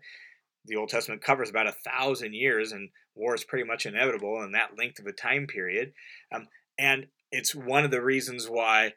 the 0.68 0.76
Old 0.76 0.90
Testament 0.90 1.24
covers 1.24 1.50
about 1.50 1.68
a 1.68 1.76
thousand 1.90 2.34
years, 2.34 2.72
and 2.72 2.90
war 3.18 3.36
is 3.36 3.44
pretty 3.44 3.66
much 3.66 3.86
inevitable 3.86 4.42
in 4.44 4.52
that 4.52 4.78
length 4.78 5.00
of 5.00 5.08
a 5.08 5.12
time 5.12 5.48
period. 5.48 5.94
Um, 6.34 6.48
and 6.78 7.08
it's 7.32 7.56
one 7.56 7.84
of 7.84 7.92
the 7.92 8.02
reasons 8.02 8.48
why 8.48 8.94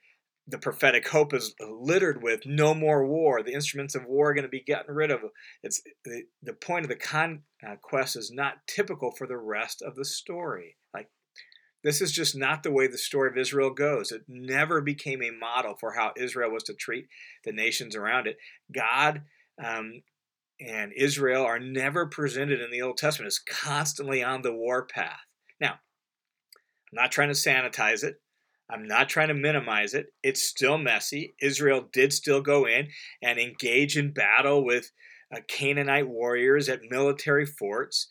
the 0.47 0.59
prophetic 0.59 1.09
hope 1.09 1.33
is 1.33 1.55
littered 1.61 2.23
with 2.23 2.41
no 2.45 2.75
more 2.75 3.07
war. 3.07 3.43
The 3.43 3.53
instruments 3.53 3.95
of 3.95 4.07
war 4.07 4.31
are 4.31 4.35
going 4.35 4.45
to 4.45 4.49
be 4.49 4.65
gotten 4.67 4.95
rid 4.95 5.11
of. 5.11 5.21
It's 5.63 5.81
the, 6.05 6.25
the 6.43 6.53
point 6.53 6.85
of 6.85 6.89
the 6.89 6.97
conquest 6.97 8.17
is 8.17 8.31
not 8.33 8.67
typical 8.67 9.13
for 9.13 9.27
the 9.27 9.37
rest 9.37 9.83
of 9.83 9.95
the 9.95 10.05
story. 10.05 10.77
Like 10.93 11.09
this 11.85 12.01
is 12.01 12.13
just 12.13 12.37
not 12.37 12.63
the 12.63 12.73
way 12.73 12.87
the 12.87 12.99
story 12.99 13.31
of 13.31 13.39
Israel 13.39 13.71
goes. 13.71 14.11
It 14.11 14.23
never 14.29 14.81
became 14.81 15.23
a 15.23 15.31
model 15.31 15.77
for 15.79 15.93
how 15.93 16.13
Israel 16.17 16.51
was 16.51 16.65
to 16.65 16.75
treat 16.75 17.07
the 17.45 17.53
nations 17.53 17.95
around 17.95 18.27
it. 18.27 18.37
God 18.73 19.23
um, 19.63 20.03
and 20.67 20.93
Israel 20.93 21.45
are 21.45 21.59
never 21.59 22.07
presented 22.07 22.61
in 22.61 22.71
the 22.71 22.83
Old 22.83 22.97
Testament 22.97 23.29
as 23.29 23.39
constantly 23.39 24.23
on 24.23 24.43
the 24.43 24.53
war 24.53 24.87
path. 24.87 25.21
Now, 25.61 25.73
I'm 25.73 26.95
not 27.03 27.13
trying 27.13 27.29
to 27.29 27.35
sanitize 27.35 28.05
it. 28.05 28.17
I'm 28.71 28.87
not 28.87 29.09
trying 29.09 29.29
to 29.29 29.35
minimize 29.35 29.95
it. 29.95 30.07
It's 30.23 30.43
still 30.43 30.79
messy. 30.79 31.35
Israel 31.41 31.89
did 31.93 32.13
still 32.13 32.41
go 32.41 32.67
in 32.67 32.89
and 33.23 33.39
engage 33.39 33.97
in 33.97 34.13
battle 34.13 34.65
with 34.65 34.91
uh, 35.35 35.41
Canaanite 35.49 36.09
warriors 36.09 36.69
at 36.69 36.81
military 36.89 37.47
forts. 37.47 38.09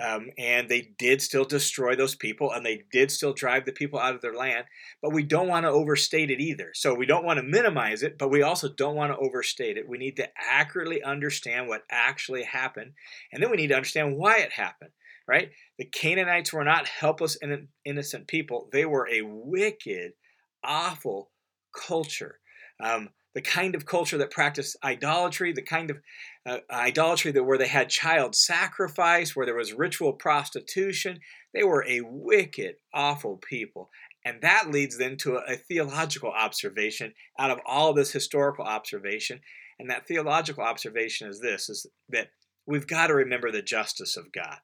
Um, 0.00 0.30
and 0.38 0.68
they 0.68 0.92
did 0.98 1.20
still 1.20 1.44
destroy 1.44 1.94
those 1.94 2.14
people 2.14 2.52
and 2.52 2.64
they 2.64 2.84
did 2.90 3.10
still 3.10 3.32
drive 3.32 3.66
the 3.66 3.72
people 3.72 3.98
out 3.98 4.14
of 4.14 4.20
their 4.20 4.34
land. 4.34 4.64
But 5.02 5.12
we 5.12 5.22
don't 5.22 5.48
want 5.48 5.64
to 5.64 5.70
overstate 5.70 6.30
it 6.30 6.40
either. 6.40 6.70
So 6.74 6.94
we 6.94 7.06
don't 7.06 7.24
want 7.24 7.38
to 7.38 7.42
minimize 7.42 8.02
it, 8.02 8.16
but 8.16 8.30
we 8.30 8.42
also 8.42 8.68
don't 8.68 8.94
want 8.94 9.12
to 9.12 9.18
overstate 9.18 9.76
it. 9.76 9.88
We 9.88 9.98
need 9.98 10.16
to 10.16 10.28
accurately 10.38 11.02
understand 11.02 11.68
what 11.68 11.82
actually 11.90 12.44
happened. 12.44 12.92
And 13.32 13.42
then 13.42 13.50
we 13.50 13.56
need 13.56 13.68
to 13.68 13.76
understand 13.76 14.16
why 14.16 14.38
it 14.38 14.52
happened, 14.52 14.92
right? 15.26 15.50
The 15.78 15.84
Canaanites 15.84 16.52
were 16.52 16.64
not 16.64 16.88
helpless 16.88 17.36
and 17.42 17.68
innocent 17.84 18.26
people, 18.26 18.68
they 18.72 18.86
were 18.86 19.08
a 19.10 19.22
wicked, 19.22 20.12
awful 20.64 21.30
culture. 21.74 22.38
Um, 22.82 23.10
the 23.34 23.40
kind 23.40 23.74
of 23.74 23.86
culture 23.86 24.18
that 24.18 24.30
practiced 24.30 24.76
idolatry, 24.82 25.52
the 25.52 25.62
kind 25.62 25.90
of 25.90 25.98
uh, 26.46 26.58
idolatry 26.70 27.30
that 27.32 27.44
where 27.44 27.58
they 27.58 27.68
had 27.68 27.88
child 27.88 28.34
sacrifice, 28.34 29.36
where 29.36 29.46
there 29.46 29.54
was 29.54 29.72
ritual 29.72 30.12
prostitution. 30.12 31.20
They 31.54 31.62
were 31.62 31.84
a 31.86 32.00
wicked, 32.02 32.76
awful 32.92 33.36
people. 33.36 33.90
And 34.24 34.42
that 34.42 34.70
leads 34.70 34.98
then 34.98 35.16
to 35.18 35.36
a, 35.36 35.54
a 35.54 35.56
theological 35.56 36.30
observation 36.30 37.14
out 37.38 37.50
of 37.50 37.60
all 37.64 37.92
this 37.92 38.12
historical 38.12 38.64
observation. 38.64 39.40
And 39.78 39.88
that 39.90 40.06
theological 40.06 40.64
observation 40.64 41.28
is 41.28 41.40
this 41.40 41.68
is 41.68 41.86
that 42.08 42.30
we've 42.66 42.86
got 42.86 43.06
to 43.06 43.14
remember 43.14 43.50
the 43.50 43.62
justice 43.62 44.16
of 44.16 44.32
God. 44.32 44.58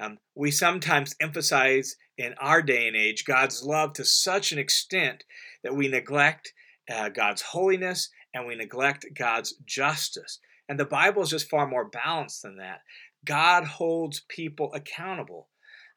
Um, 0.00 0.18
we 0.34 0.50
sometimes 0.50 1.14
emphasize 1.20 1.96
in 2.18 2.34
our 2.40 2.60
day 2.60 2.88
and 2.88 2.96
age 2.96 3.24
God's 3.24 3.62
love 3.62 3.92
to 3.94 4.04
such 4.04 4.52
an 4.52 4.58
extent 4.58 5.24
that 5.62 5.74
we 5.74 5.88
neglect 5.88 6.52
uh, 6.92 7.08
God's 7.08 7.42
holiness 7.42 8.10
and 8.32 8.46
we 8.46 8.54
neglect 8.54 9.06
God's 9.14 9.54
justice. 9.64 10.38
And 10.68 10.78
the 10.78 10.84
Bible 10.84 11.22
is 11.22 11.30
just 11.30 11.50
far 11.50 11.66
more 11.66 11.84
balanced 11.84 12.42
than 12.42 12.56
that. 12.56 12.80
God 13.24 13.64
holds 13.64 14.22
people 14.28 14.72
accountable. 14.74 15.48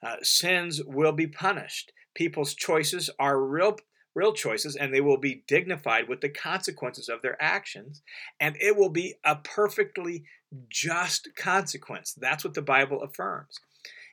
Uh, 0.03 0.17
sins 0.21 0.81
will 0.85 1.11
be 1.11 1.27
punished. 1.27 1.91
People's 2.13 2.53
choices 2.53 3.09
are 3.19 3.41
real, 3.41 3.77
real 4.15 4.33
choices, 4.33 4.75
and 4.75 4.93
they 4.93 5.01
will 5.01 5.17
be 5.17 5.43
dignified 5.47 6.07
with 6.07 6.21
the 6.21 6.29
consequences 6.29 7.09
of 7.09 7.21
their 7.21 7.41
actions. 7.41 8.01
And 8.39 8.55
it 8.59 8.75
will 8.75 8.89
be 8.89 9.15
a 9.25 9.35
perfectly 9.35 10.25
just 10.69 11.29
consequence. 11.35 12.13
That's 12.13 12.43
what 12.43 12.53
the 12.53 12.61
Bible 12.61 13.01
affirms. 13.01 13.59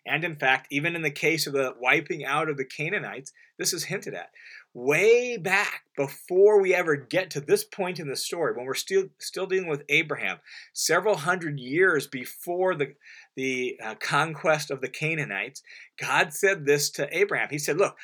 And 0.07 0.25
in 0.25 0.37
fact, 0.37 0.67
even 0.71 0.97
in 0.97 1.03
the 1.03 1.11
case 1.11 1.47
of 1.47 1.55
the 1.55 1.75
wiping 1.81 2.25
out 2.25 2.49
of 2.49 2.57
the 2.57 2.65
Canaanites, 2.65 3.33
this 3.59 3.73
is 3.73 3.85
hinted 3.85 4.15
at 4.15 4.31
way 4.75 5.37
back 5.37 5.85
before 5.97 6.61
we 6.61 6.75
ever 6.75 6.97
get 6.97 7.31
to 7.31 7.41
this 7.41 7.63
point 7.63 8.01
in 8.01 8.09
the 8.09 8.17
story 8.17 8.53
when 8.53 8.67
we're 8.67 8.75
still 8.75 9.05
still 9.19 9.47
dealing 9.47 9.69
with 9.69 9.85
Abraham 9.89 10.39
several 10.73 11.17
hundred 11.17 11.61
years 11.61 12.09
before 12.09 12.75
the 12.75 12.95
the 13.37 13.79
uh, 13.83 13.95
conquest 14.01 14.73
of 14.73 14.81
the 14.81 14.89
Canaanites 14.89 15.63
God 15.97 16.33
said 16.33 16.67
this 16.67 16.91
to 16.91 17.17
Abraham 17.17 17.49
he 17.53 17.59
said 17.59 17.79
look 17.79 17.97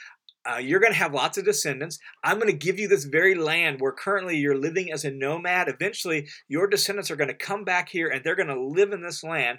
uh, 0.48 0.56
you're 0.56 0.80
going 0.80 0.92
to 0.92 0.98
have 0.98 1.12
lots 1.12 1.36
of 1.36 1.44
descendants. 1.44 1.98
I'm 2.24 2.38
going 2.38 2.50
to 2.50 2.56
give 2.56 2.78
you 2.78 2.88
this 2.88 3.04
very 3.04 3.34
land 3.34 3.78
where 3.78 3.92
currently 3.92 4.38
you're 4.38 4.56
living 4.56 4.90
as 4.90 5.04
a 5.04 5.10
nomad. 5.10 5.68
Eventually, 5.68 6.28
your 6.48 6.66
descendants 6.66 7.10
are 7.10 7.16
going 7.16 7.28
to 7.28 7.34
come 7.34 7.62
back 7.62 7.90
here 7.90 8.08
and 8.08 8.24
they're 8.24 8.34
going 8.34 8.48
to 8.48 8.58
live 8.58 8.92
in 8.92 9.02
this 9.02 9.22
land. 9.22 9.58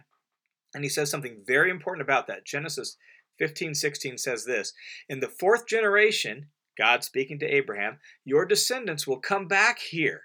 And 0.74 0.84
he 0.84 0.89
says 0.89 1.12
something 1.12 1.43
very 1.45 1.69
important 1.69 2.02
about 2.02 2.26
that. 2.28 2.45
Genesis 2.45 2.97
15 3.38 3.76
16 3.76 4.17
says 4.17 4.45
this 4.45 4.74
In 5.08 5.19
the 5.19 5.28
fourth 5.28 5.67
generation, 5.67 6.47
God 6.82 7.04
speaking 7.04 7.38
to 7.39 7.46
Abraham, 7.46 8.00
your 8.26 8.44
descendants 8.44 9.06
will 9.06 9.20
come 9.20 9.48
back 9.48 9.78
here, 9.78 10.22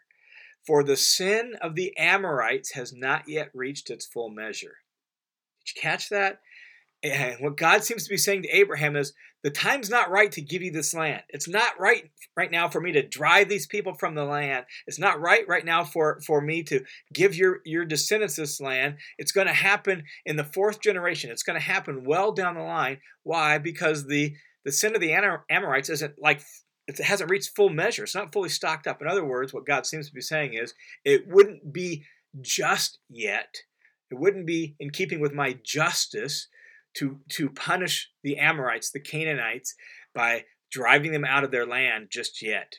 for 0.67 0.83
the 0.83 0.97
sin 0.97 1.53
of 1.61 1.75
the 1.75 1.95
Amorites 1.99 2.73
has 2.73 2.95
not 2.95 3.25
yet 3.29 3.51
reached 3.53 3.91
its 3.91 4.07
full 4.07 4.31
measure. 4.31 4.79
Did 5.61 5.77
you 5.77 5.83
catch 5.83 6.09
that? 6.09 6.41
And 7.03 7.37
what 7.41 7.59
God 7.59 7.85
seems 7.85 8.05
to 8.05 8.11
be 8.11 8.17
saying 8.17 8.43
to 8.43 8.49
Abraham 8.49 8.97
is, 8.97 9.13
the 9.43 9.51
time's 9.51 9.91
not 9.91 10.11
right 10.11 10.33
to 10.33 10.41
give 10.41 10.63
you 10.63 10.73
this 10.73 10.95
land. 10.95 11.23
It's 11.29 11.47
not 11.47 11.79
right 11.79 12.11
right 12.37 12.51
now 12.51 12.69
for 12.69 12.81
me 12.81 12.91
to 12.93 13.07
drive 13.07 13.49
these 13.49 13.67
people 13.67 13.95
from 13.95 14.15
the 14.15 14.25
land. 14.25 14.65
It's 14.87 14.99
not 14.99 15.21
right 15.21 15.47
right 15.47 15.65
now 15.65 15.85
for, 15.85 16.21
for 16.27 16.41
me 16.41 16.63
to 16.65 16.81
give 17.13 17.37
your, 17.37 17.61
your 17.65 17.85
descendants 17.85 18.37
this 18.37 18.61
land. 18.61 18.97
It's 19.19 19.31
going 19.31 19.47
to 19.47 19.53
happen 19.53 20.05
in 20.25 20.37
the 20.37 20.43
fourth 20.43 20.81
generation. 20.81 21.31
It's 21.31 21.45
going 21.45 21.59
to 21.61 21.65
happen 21.65 22.05
well 22.05 22.33
down 22.33 22.55
the 22.55 22.63
line. 22.63 22.99
Why? 23.23 23.59
Because 23.59 24.07
the 24.07 24.35
the 24.67 24.73
sin 24.73 24.97
of 24.97 25.01
the 25.01 25.13
Amorites 25.49 25.89
isn't 25.89 26.21
like 26.21 26.43
it 26.89 26.99
hasn't 26.99 27.31
reached 27.31 27.55
full 27.55 27.69
measure. 27.69 28.03
It's 28.03 28.17
not 28.17 28.33
fully 28.33 28.49
stocked 28.49 28.89
up. 28.89 29.01
In 29.01 29.07
other 29.07 29.25
words, 29.25 29.55
what 29.55 29.65
God 29.65 29.87
seems 29.87 30.09
to 30.09 30.15
be 30.15 30.21
saying 30.21 30.55
is 30.55 30.75
it 31.05 31.27
wouldn't 31.29 31.73
be 31.73 32.05
just 32.41 32.99
yet. 33.09 33.59
It 34.11 34.19
wouldn't 34.19 34.45
be 34.45 34.75
in 34.81 34.91
keeping 34.91 35.21
with 35.21 35.33
my 35.33 35.57
justice 35.63 36.49
to 36.95 37.21
to 37.31 37.49
punish 37.49 38.11
the 38.25 38.39
Amorites, 38.39 38.91
the 38.91 39.01
Canaanites, 39.01 39.77
by 40.13 40.45
driving 40.73 41.13
them 41.13 41.25
out 41.25 41.45
of 41.45 41.53
their 41.53 41.67
land 41.67 42.09
just 42.11 42.43
yet. 42.43 42.75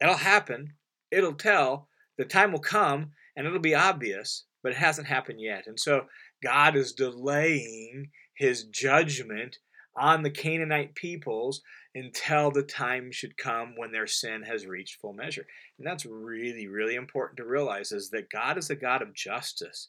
That'll 0.00 0.16
happen. 0.16 0.74
It'll 1.12 1.34
tell. 1.34 1.88
The 2.18 2.24
time 2.24 2.50
will 2.50 2.58
come 2.58 3.12
and 3.36 3.46
it'll 3.46 3.60
be 3.60 3.74
obvious, 3.74 4.46
but 4.64 4.72
it 4.72 4.78
hasn't 4.78 5.06
happened 5.06 5.40
yet. 5.40 5.68
And 5.68 5.78
so 5.78 6.06
God 6.42 6.76
is 6.76 6.92
delaying 6.92 8.10
his 8.36 8.64
judgment 8.64 9.58
on 9.96 10.22
the 10.22 10.30
Canaanite 10.30 10.94
peoples 10.94 11.62
until 11.94 12.50
the 12.50 12.62
time 12.62 13.12
should 13.12 13.36
come 13.36 13.74
when 13.76 13.92
their 13.92 14.06
sin 14.06 14.42
has 14.42 14.66
reached 14.66 15.00
full 15.00 15.12
measure. 15.12 15.46
And 15.78 15.86
that's 15.86 16.06
really, 16.06 16.66
really 16.66 16.96
important 16.96 17.36
to 17.38 17.46
realize 17.46 17.92
is 17.92 18.10
that 18.10 18.30
God 18.30 18.58
is 18.58 18.70
a 18.70 18.76
God 18.76 19.02
of 19.02 19.14
justice 19.14 19.88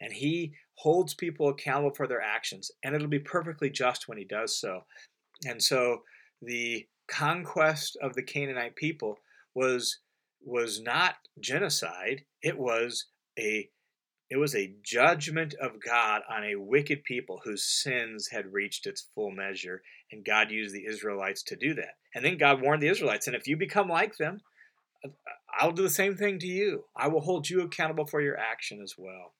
and 0.00 0.12
he 0.12 0.52
holds 0.76 1.14
people 1.14 1.48
accountable 1.48 1.94
for 1.94 2.06
their 2.06 2.22
actions 2.22 2.70
and 2.82 2.94
it'll 2.94 3.08
be 3.08 3.18
perfectly 3.18 3.70
just 3.70 4.08
when 4.08 4.18
he 4.18 4.24
does 4.24 4.58
so. 4.58 4.84
And 5.46 5.62
so 5.62 6.02
the 6.40 6.86
conquest 7.08 7.96
of 8.02 8.14
the 8.14 8.22
Canaanite 8.22 8.76
people 8.76 9.18
was 9.54 9.98
was 10.44 10.80
not 10.80 11.14
genocide, 11.40 12.24
it 12.42 12.58
was 12.58 13.06
a 13.38 13.68
it 14.32 14.38
was 14.38 14.54
a 14.54 14.74
judgment 14.82 15.52
of 15.60 15.72
God 15.86 16.22
on 16.26 16.42
a 16.42 16.56
wicked 16.56 17.04
people 17.04 17.42
whose 17.44 17.66
sins 17.66 18.30
had 18.32 18.54
reached 18.54 18.86
its 18.86 19.06
full 19.14 19.30
measure, 19.30 19.82
and 20.10 20.24
God 20.24 20.50
used 20.50 20.74
the 20.74 20.86
Israelites 20.86 21.42
to 21.42 21.56
do 21.56 21.74
that. 21.74 21.96
And 22.14 22.24
then 22.24 22.38
God 22.38 22.62
warned 22.62 22.82
the 22.82 22.88
Israelites, 22.88 23.26
and 23.26 23.36
if 23.36 23.46
you 23.46 23.58
become 23.58 23.90
like 23.90 24.16
them, 24.16 24.40
I'll 25.60 25.72
do 25.72 25.82
the 25.82 25.90
same 25.90 26.16
thing 26.16 26.38
to 26.38 26.46
you. 26.46 26.84
I 26.96 27.08
will 27.08 27.20
hold 27.20 27.50
you 27.50 27.60
accountable 27.60 28.06
for 28.06 28.22
your 28.22 28.38
action 28.38 28.80
as 28.82 28.94
well. 28.96 29.34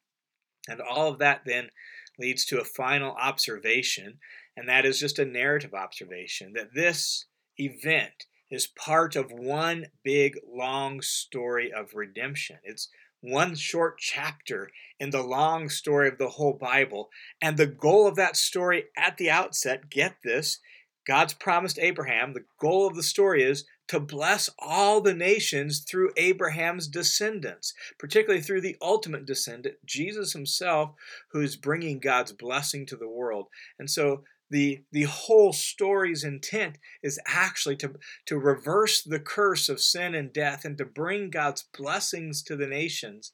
And 0.69 0.83
all 0.83 1.09
of 1.09 1.21
that 1.21 1.41
then 1.47 1.71
leads 2.19 2.45
to 2.47 2.61
a 2.61 2.65
final 2.65 3.13
observation, 3.13 4.19
and 4.59 4.69
that 4.69 4.85
is 4.85 5.01
just 5.01 5.19
a 5.19 5.25
narrative 5.25 5.73
observation 5.73 6.53
that 6.53 6.75
this 6.75 7.25
event 7.57 8.27
is 8.51 8.67
part 8.67 9.17
of 9.17 9.33
one 9.33 9.87
big 10.05 10.35
long 10.47 11.01
story 11.01 11.73
of 11.73 11.95
redemption. 11.95 12.59
It's 12.63 12.91
one 13.23 13.55
short 13.55 13.99
chapter 13.99 14.71
in 15.01 15.11
the 15.11 15.23
long 15.23 15.69
story 15.71 16.09
of 16.09 16.19
the 16.19 16.29
whole 16.29 16.53
Bible. 16.53 17.09
And 17.41 17.57
the 17.57 17.67
goal 17.67 18.07
of 18.07 18.17
that 18.17 18.37
story 18.37 18.85
at 18.97 19.17
the 19.17 19.31
outset, 19.31 19.89
get 19.89 20.17
this, 20.23 20.59
God's 21.07 21.35
promised 21.35 21.79
Abraham, 21.81 22.33
the 22.33 22.45
goal 22.61 22.87
of 22.87 22.95
the 22.95 23.03
story 23.03 23.43
is 23.43 23.65
to 23.89 23.99
bless 23.99 24.49
all 24.59 25.01
the 25.01 25.15
nations 25.15 25.81
through 25.81 26.13
Abraham's 26.17 26.87
descendants, 26.87 27.75
particularly 27.99 28.43
through 28.43 28.61
the 28.61 28.77
ultimate 28.81 29.27
descendant, 29.27 29.77
Jesus 29.85 30.33
himself, 30.33 30.93
who's 31.33 31.57
bringing 31.57 31.99
God's 31.99 32.33
blessing 32.33 32.87
to 32.87 32.97
the 32.97 33.09
world. 33.09 33.49
And 33.79 33.91
so 33.91 34.23
the, 34.53 34.83
the 34.93 35.05
whole 35.05 35.53
story's 35.53 36.25
intent 36.25 36.79
is 37.03 37.19
actually 37.27 37.77
to, 37.77 37.95
to 38.27 38.39
reverse 38.39 39.03
the 39.03 39.19
curse 39.19 39.71
of 39.71 39.81
sin 39.81 40.15
and 40.15 40.33
death 40.33 40.67
and 40.67 40.77
to 40.77 40.85
bring 40.85 41.31
God's 41.31 41.65
blessings 41.77 42.43
to 42.43 42.55
the 42.55 42.67
nations. 42.67 43.33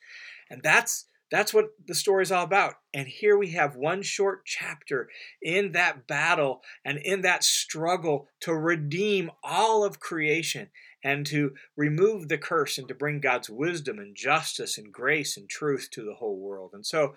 And 0.48 0.62
that's 0.62 1.06
that's 1.30 1.52
what 1.52 1.72
the 1.86 1.94
story 1.94 2.22
is 2.22 2.32
all 2.32 2.44
about. 2.44 2.76
And 2.94 3.06
here 3.06 3.36
we 3.36 3.50
have 3.50 3.76
one 3.76 4.00
short 4.00 4.46
chapter 4.46 5.10
in 5.42 5.72
that 5.72 6.06
battle 6.06 6.62
and 6.86 6.96
in 6.96 7.20
that 7.20 7.44
struggle 7.44 8.28
to 8.40 8.54
redeem 8.54 9.30
all 9.44 9.84
of 9.84 10.00
creation 10.00 10.70
and 11.04 11.26
to 11.26 11.52
remove 11.76 12.28
the 12.28 12.38
curse 12.38 12.78
and 12.78 12.88
to 12.88 12.94
bring 12.94 13.20
God's 13.20 13.50
wisdom 13.50 13.98
and 13.98 14.16
justice 14.16 14.78
and 14.78 14.90
grace 14.90 15.36
and 15.36 15.50
truth 15.50 15.88
to 15.92 16.02
the 16.02 16.14
whole 16.14 16.38
world. 16.38 16.70
And 16.72 16.86
so 16.86 17.14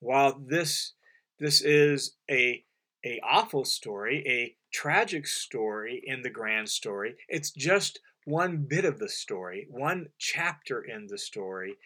while 0.00 0.40
this 0.46 0.94
this 1.38 1.60
is 1.60 2.14
a 2.30 2.64
a 3.04 3.20
awful 3.22 3.64
story, 3.64 4.24
a 4.26 4.54
tragic 4.72 5.26
story 5.26 6.02
in 6.04 6.22
the 6.22 6.30
grand 6.30 6.68
story. 6.68 7.16
It's 7.28 7.50
just 7.50 8.00
one 8.24 8.58
bit 8.68 8.84
of 8.84 8.98
the 8.98 9.08
story, 9.08 9.66
one 9.70 10.08
chapter 10.18 10.82
in 10.82 11.06
the 11.08 11.18
story. 11.18 11.76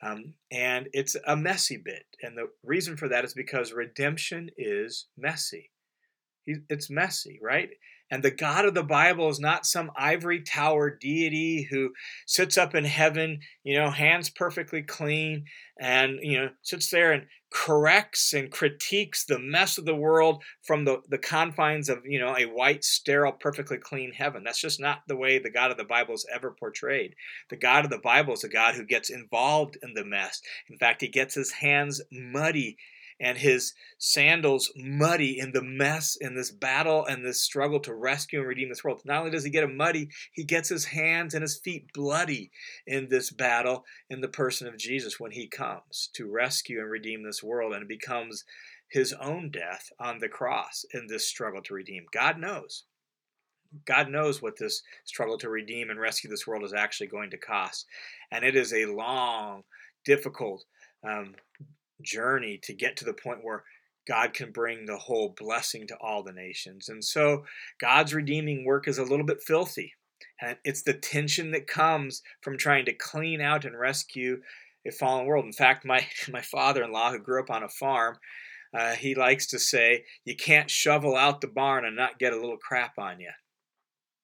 Um, 0.00 0.34
and 0.50 0.88
it's 0.92 1.16
a 1.26 1.36
messy 1.36 1.76
bit. 1.76 2.06
And 2.22 2.36
the 2.36 2.48
reason 2.64 2.96
for 2.96 3.08
that 3.08 3.24
is 3.24 3.34
because 3.34 3.72
redemption 3.72 4.50
is 4.56 5.06
messy. 5.16 5.70
It's 6.46 6.90
messy, 6.90 7.38
right? 7.40 7.70
And 8.12 8.22
the 8.22 8.30
God 8.30 8.66
of 8.66 8.74
the 8.74 8.82
Bible 8.82 9.30
is 9.30 9.40
not 9.40 9.64
some 9.64 9.90
ivory 9.96 10.42
tower 10.42 10.90
deity 10.90 11.66
who 11.70 11.94
sits 12.26 12.58
up 12.58 12.74
in 12.74 12.84
heaven, 12.84 13.40
you 13.64 13.74
know, 13.74 13.88
hands 13.88 14.28
perfectly 14.28 14.82
clean, 14.82 15.46
and, 15.80 16.18
you 16.20 16.38
know, 16.38 16.50
sits 16.60 16.90
there 16.90 17.12
and 17.12 17.26
corrects 17.50 18.34
and 18.34 18.50
critiques 18.50 19.24
the 19.24 19.38
mess 19.38 19.78
of 19.78 19.86
the 19.86 19.94
world 19.94 20.42
from 20.62 20.84
the, 20.84 21.00
the 21.08 21.16
confines 21.16 21.88
of, 21.88 22.00
you 22.04 22.20
know, 22.20 22.36
a 22.36 22.44
white, 22.44 22.84
sterile, 22.84 23.32
perfectly 23.32 23.78
clean 23.78 24.12
heaven. 24.12 24.44
That's 24.44 24.60
just 24.60 24.78
not 24.78 25.00
the 25.08 25.16
way 25.16 25.38
the 25.38 25.50
God 25.50 25.70
of 25.70 25.78
the 25.78 25.84
Bible 25.84 26.12
is 26.12 26.26
ever 26.34 26.50
portrayed. 26.50 27.14
The 27.48 27.56
God 27.56 27.86
of 27.86 27.90
the 27.90 27.96
Bible 27.96 28.34
is 28.34 28.44
a 28.44 28.48
God 28.50 28.74
who 28.74 28.84
gets 28.84 29.08
involved 29.08 29.78
in 29.82 29.94
the 29.94 30.04
mess. 30.04 30.42
In 30.68 30.76
fact, 30.76 31.00
he 31.00 31.08
gets 31.08 31.34
his 31.34 31.52
hands 31.52 32.02
muddy 32.12 32.76
and 33.20 33.38
his 33.38 33.74
sandals 33.98 34.72
muddy 34.76 35.38
in 35.38 35.52
the 35.52 35.62
mess 35.62 36.16
in 36.20 36.34
this 36.34 36.50
battle 36.50 37.04
and 37.04 37.24
this 37.24 37.42
struggle 37.42 37.80
to 37.80 37.94
rescue 37.94 38.40
and 38.40 38.48
redeem 38.48 38.68
this 38.68 38.84
world. 38.84 39.02
Not 39.04 39.20
only 39.20 39.30
does 39.30 39.44
he 39.44 39.50
get 39.50 39.64
him 39.64 39.76
muddy, 39.76 40.08
he 40.32 40.44
gets 40.44 40.68
his 40.68 40.86
hands 40.86 41.34
and 41.34 41.42
his 41.42 41.58
feet 41.58 41.92
bloody 41.92 42.50
in 42.86 43.08
this 43.08 43.30
battle 43.30 43.84
in 44.10 44.20
the 44.20 44.28
person 44.28 44.66
of 44.66 44.78
Jesus 44.78 45.20
when 45.20 45.32
he 45.32 45.46
comes 45.46 46.10
to 46.14 46.30
rescue 46.30 46.80
and 46.80 46.90
redeem 46.90 47.22
this 47.22 47.42
world 47.42 47.72
and 47.72 47.82
it 47.82 47.88
becomes 47.88 48.44
his 48.88 49.14
own 49.14 49.50
death 49.50 49.90
on 49.98 50.18
the 50.18 50.28
cross 50.28 50.84
in 50.92 51.06
this 51.06 51.26
struggle 51.26 51.62
to 51.62 51.74
redeem. 51.74 52.04
God 52.12 52.38
knows. 52.38 52.84
God 53.86 54.10
knows 54.10 54.42
what 54.42 54.58
this 54.58 54.82
struggle 55.04 55.38
to 55.38 55.48
redeem 55.48 55.88
and 55.88 55.98
rescue 55.98 56.28
this 56.28 56.46
world 56.46 56.62
is 56.62 56.74
actually 56.74 57.06
going 57.06 57.30
to 57.30 57.38
cost. 57.38 57.86
And 58.30 58.44
it 58.44 58.54
is 58.54 58.72
a 58.72 58.84
long, 58.84 59.62
difficult, 60.04 60.64
um, 61.06 61.34
journey 62.00 62.58
to 62.62 62.72
get 62.72 62.96
to 62.98 63.04
the 63.04 63.12
point 63.12 63.40
where 63.42 63.64
God 64.06 64.34
can 64.34 64.50
bring 64.50 64.86
the 64.86 64.96
whole 64.96 65.34
blessing 65.36 65.86
to 65.88 65.96
all 66.00 66.22
the 66.22 66.32
nations. 66.32 66.88
And 66.88 67.04
so 67.04 67.44
God's 67.80 68.14
redeeming 68.14 68.64
work 68.64 68.88
is 68.88 68.98
a 68.98 69.04
little 69.04 69.26
bit 69.26 69.42
filthy. 69.42 69.94
And 70.40 70.56
it's 70.64 70.82
the 70.82 70.94
tension 70.94 71.52
that 71.52 71.66
comes 71.66 72.22
from 72.40 72.58
trying 72.58 72.84
to 72.86 72.92
clean 72.92 73.40
out 73.40 73.64
and 73.64 73.78
rescue 73.78 74.40
a 74.86 74.90
fallen 74.90 75.26
world. 75.26 75.44
In 75.44 75.52
fact, 75.52 75.84
my, 75.84 76.06
my 76.32 76.42
father 76.42 76.82
in 76.82 76.92
law, 76.92 77.12
who 77.12 77.18
grew 77.18 77.40
up 77.40 77.50
on 77.50 77.62
a 77.62 77.68
farm, 77.68 78.18
uh, 78.74 78.94
he 78.94 79.14
likes 79.14 79.46
to 79.48 79.58
say, 79.58 80.04
You 80.24 80.34
can't 80.34 80.70
shovel 80.70 81.16
out 81.16 81.40
the 81.40 81.46
barn 81.46 81.84
and 81.84 81.96
not 81.96 82.18
get 82.18 82.32
a 82.32 82.40
little 82.40 82.56
crap 82.56 82.98
on 82.98 83.20
you. 83.20 83.30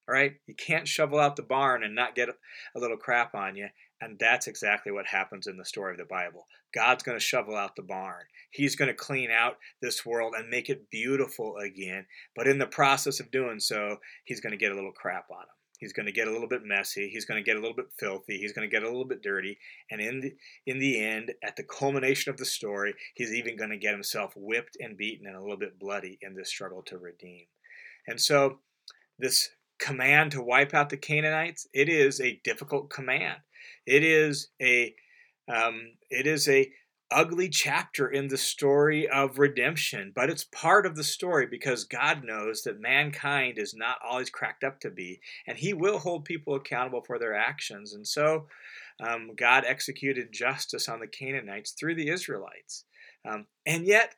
Right? 0.08 0.32
You 0.46 0.54
can't 0.54 0.88
shovel 0.88 1.18
out 1.18 1.36
the 1.36 1.42
barn 1.42 1.84
and 1.84 1.94
not 1.94 2.14
get 2.14 2.30
a 2.30 2.78
little 2.78 2.96
crap 2.96 3.34
on 3.34 3.56
you. 3.56 3.68
And 4.00 4.18
that's 4.18 4.46
exactly 4.46 4.92
what 4.92 5.06
happens 5.06 5.46
in 5.46 5.56
the 5.56 5.64
story 5.64 5.92
of 5.92 5.98
the 5.98 6.04
Bible. 6.04 6.46
God's 6.72 7.02
going 7.02 7.18
to 7.18 7.24
shovel 7.24 7.56
out 7.56 7.74
the 7.74 7.82
barn. 7.82 8.24
He's 8.50 8.76
going 8.76 8.88
to 8.88 8.94
clean 8.94 9.30
out 9.30 9.56
this 9.82 10.06
world 10.06 10.34
and 10.36 10.48
make 10.48 10.68
it 10.68 10.90
beautiful 10.90 11.56
again. 11.56 12.06
But 12.36 12.46
in 12.46 12.58
the 12.58 12.66
process 12.66 13.18
of 13.18 13.30
doing 13.30 13.58
so, 13.58 13.96
he's 14.24 14.40
going 14.40 14.52
to 14.52 14.56
get 14.56 14.72
a 14.72 14.74
little 14.74 14.92
crap 14.92 15.30
on 15.30 15.42
him. 15.42 15.58
He's 15.78 15.92
going 15.92 16.06
to 16.06 16.12
get 16.12 16.26
a 16.26 16.32
little 16.32 16.48
bit 16.48 16.64
messy. 16.64 17.08
He's 17.08 17.24
going 17.24 17.42
to 17.42 17.48
get 17.48 17.56
a 17.56 17.60
little 17.60 17.76
bit 17.76 17.92
filthy. 17.98 18.38
He's 18.38 18.52
going 18.52 18.68
to 18.68 18.72
get 18.72 18.82
a 18.82 18.88
little 18.88 19.04
bit 19.04 19.22
dirty. 19.22 19.58
And 19.90 20.00
in 20.00 20.20
the, 20.20 20.34
in 20.66 20.78
the 20.80 21.00
end, 21.00 21.32
at 21.42 21.56
the 21.56 21.62
culmination 21.62 22.30
of 22.30 22.36
the 22.36 22.44
story, 22.44 22.94
he's 23.14 23.32
even 23.32 23.56
going 23.56 23.70
to 23.70 23.76
get 23.76 23.92
himself 23.94 24.32
whipped 24.36 24.76
and 24.80 24.96
beaten 24.96 25.26
and 25.26 25.36
a 25.36 25.40
little 25.40 25.56
bit 25.56 25.78
bloody 25.78 26.18
in 26.20 26.34
this 26.34 26.48
struggle 26.48 26.82
to 26.82 26.98
redeem. 26.98 27.46
And 28.08 28.20
so, 28.20 28.58
this 29.20 29.50
command 29.78 30.32
to 30.32 30.42
wipe 30.42 30.74
out 30.74 30.90
the 30.90 30.96
Canaanites, 30.96 31.68
it 31.72 31.88
is 31.88 32.20
a 32.20 32.40
difficult 32.42 32.90
command. 32.90 33.38
It 33.86 34.04
is 34.04 34.48
a 34.60 34.94
um, 35.48 35.92
it 36.10 36.26
is 36.26 36.48
a 36.48 36.70
ugly 37.10 37.48
chapter 37.48 38.08
in 38.08 38.28
the 38.28 38.36
story 38.36 39.08
of 39.08 39.38
redemption, 39.38 40.12
but 40.14 40.28
it's 40.28 40.44
part 40.44 40.84
of 40.84 40.94
the 40.94 41.04
story 41.04 41.46
because 41.46 41.84
God 41.84 42.22
knows 42.22 42.62
that 42.62 42.80
mankind 42.80 43.58
is 43.58 43.74
not 43.74 43.96
always 44.04 44.28
cracked 44.28 44.62
up 44.62 44.80
to 44.80 44.90
be, 44.90 45.20
and 45.46 45.56
He 45.56 45.72
will 45.72 45.98
hold 45.98 46.24
people 46.24 46.54
accountable 46.54 47.02
for 47.02 47.18
their 47.18 47.34
actions. 47.34 47.94
And 47.94 48.06
so, 48.06 48.46
um, 49.00 49.30
God 49.36 49.64
executed 49.66 50.32
justice 50.32 50.88
on 50.88 51.00
the 51.00 51.06
Canaanites 51.06 51.72
through 51.72 51.94
the 51.94 52.10
Israelites, 52.10 52.84
um, 53.24 53.46
and 53.64 53.86
yet, 53.86 54.14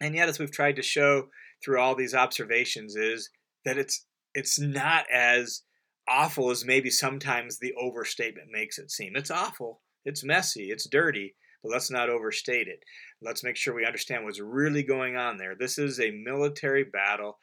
and 0.00 0.14
yet, 0.14 0.28
as 0.28 0.38
we've 0.38 0.52
tried 0.52 0.76
to 0.76 0.82
show 0.82 1.28
through 1.64 1.80
all 1.80 1.94
these 1.94 2.14
observations, 2.14 2.94
is 2.96 3.30
that 3.64 3.78
it's 3.78 4.06
it's 4.34 4.58
not 4.58 5.06
as 5.12 5.62
awful 6.08 6.50
as 6.50 6.64
maybe 6.64 6.90
sometimes 6.90 7.58
the 7.58 7.74
overstatement 7.80 8.48
makes 8.50 8.78
it 8.78 8.90
seem. 8.90 9.16
It's 9.16 9.30
awful, 9.30 9.80
it's 10.04 10.24
messy, 10.24 10.70
it's 10.70 10.88
dirty, 10.88 11.34
but 11.62 11.72
let's 11.72 11.90
not 11.90 12.10
overstate 12.10 12.68
it. 12.68 12.84
Let's 13.22 13.42
make 13.42 13.56
sure 13.56 13.74
we 13.74 13.86
understand 13.86 14.24
what's 14.24 14.40
really 14.40 14.82
going 14.82 15.16
on 15.16 15.38
there. 15.38 15.54
This 15.54 15.78
is 15.78 15.98
a 16.00 16.10
military 16.10 16.84
battle 16.84 17.38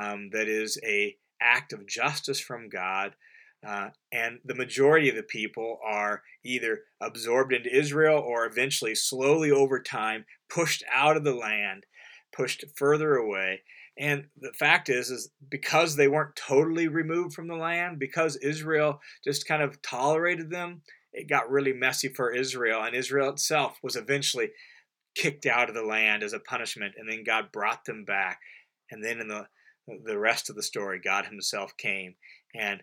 um, 0.00 0.30
that 0.32 0.48
is 0.48 0.78
a 0.84 1.16
act 1.40 1.72
of 1.72 1.86
justice 1.86 2.40
from 2.40 2.68
God. 2.68 3.14
Uh, 3.66 3.88
and 4.12 4.38
the 4.44 4.54
majority 4.54 5.08
of 5.08 5.16
the 5.16 5.22
people 5.22 5.78
are 5.84 6.22
either 6.44 6.80
absorbed 7.00 7.52
into 7.52 7.74
Israel 7.74 8.18
or 8.18 8.46
eventually, 8.46 8.94
slowly 8.94 9.50
over 9.50 9.80
time, 9.80 10.24
pushed 10.48 10.84
out 10.92 11.16
of 11.16 11.24
the 11.24 11.34
land, 11.34 11.84
pushed 12.32 12.64
further 12.76 13.16
away. 13.16 13.62
And 13.98 14.26
the 14.38 14.52
fact 14.52 14.88
is, 14.88 15.10
is 15.10 15.30
because 15.48 15.96
they 15.96 16.08
weren't 16.08 16.36
totally 16.36 16.88
removed 16.88 17.34
from 17.34 17.48
the 17.48 17.56
land, 17.56 17.98
because 17.98 18.36
Israel 18.36 19.00
just 19.24 19.48
kind 19.48 19.62
of 19.62 19.80
tolerated 19.80 20.50
them, 20.50 20.82
it 21.12 21.28
got 21.28 21.50
really 21.50 21.72
messy 21.72 22.08
for 22.08 22.30
Israel. 22.30 22.82
And 22.82 22.94
Israel 22.94 23.30
itself 23.30 23.78
was 23.82 23.96
eventually 23.96 24.50
kicked 25.14 25.46
out 25.46 25.70
of 25.70 25.74
the 25.74 25.82
land 25.82 26.22
as 26.22 26.34
a 26.34 26.38
punishment. 26.38 26.94
And 26.98 27.08
then 27.08 27.24
God 27.24 27.50
brought 27.52 27.86
them 27.86 28.04
back. 28.04 28.40
And 28.90 29.02
then 29.02 29.20
in 29.20 29.28
the 29.28 29.46
the 30.04 30.18
rest 30.18 30.50
of 30.50 30.56
the 30.56 30.64
story, 30.64 31.00
God 31.02 31.26
Himself 31.26 31.76
came 31.76 32.16
and 32.54 32.82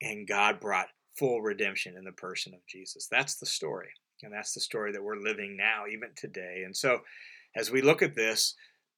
and 0.00 0.28
God 0.28 0.60
brought 0.60 0.88
full 1.18 1.40
redemption 1.40 1.96
in 1.96 2.04
the 2.04 2.12
person 2.12 2.52
of 2.54 2.60
Jesus. 2.68 3.08
That's 3.10 3.36
the 3.36 3.46
story. 3.46 3.88
And 4.22 4.32
that's 4.32 4.52
the 4.52 4.60
story 4.60 4.92
that 4.92 5.02
we're 5.02 5.16
living 5.16 5.56
now, 5.56 5.84
even 5.90 6.10
today. 6.16 6.62
And 6.64 6.76
so 6.76 7.00
as 7.56 7.70
we 7.70 7.82
look 7.82 8.02
at 8.02 8.14
this, 8.14 8.54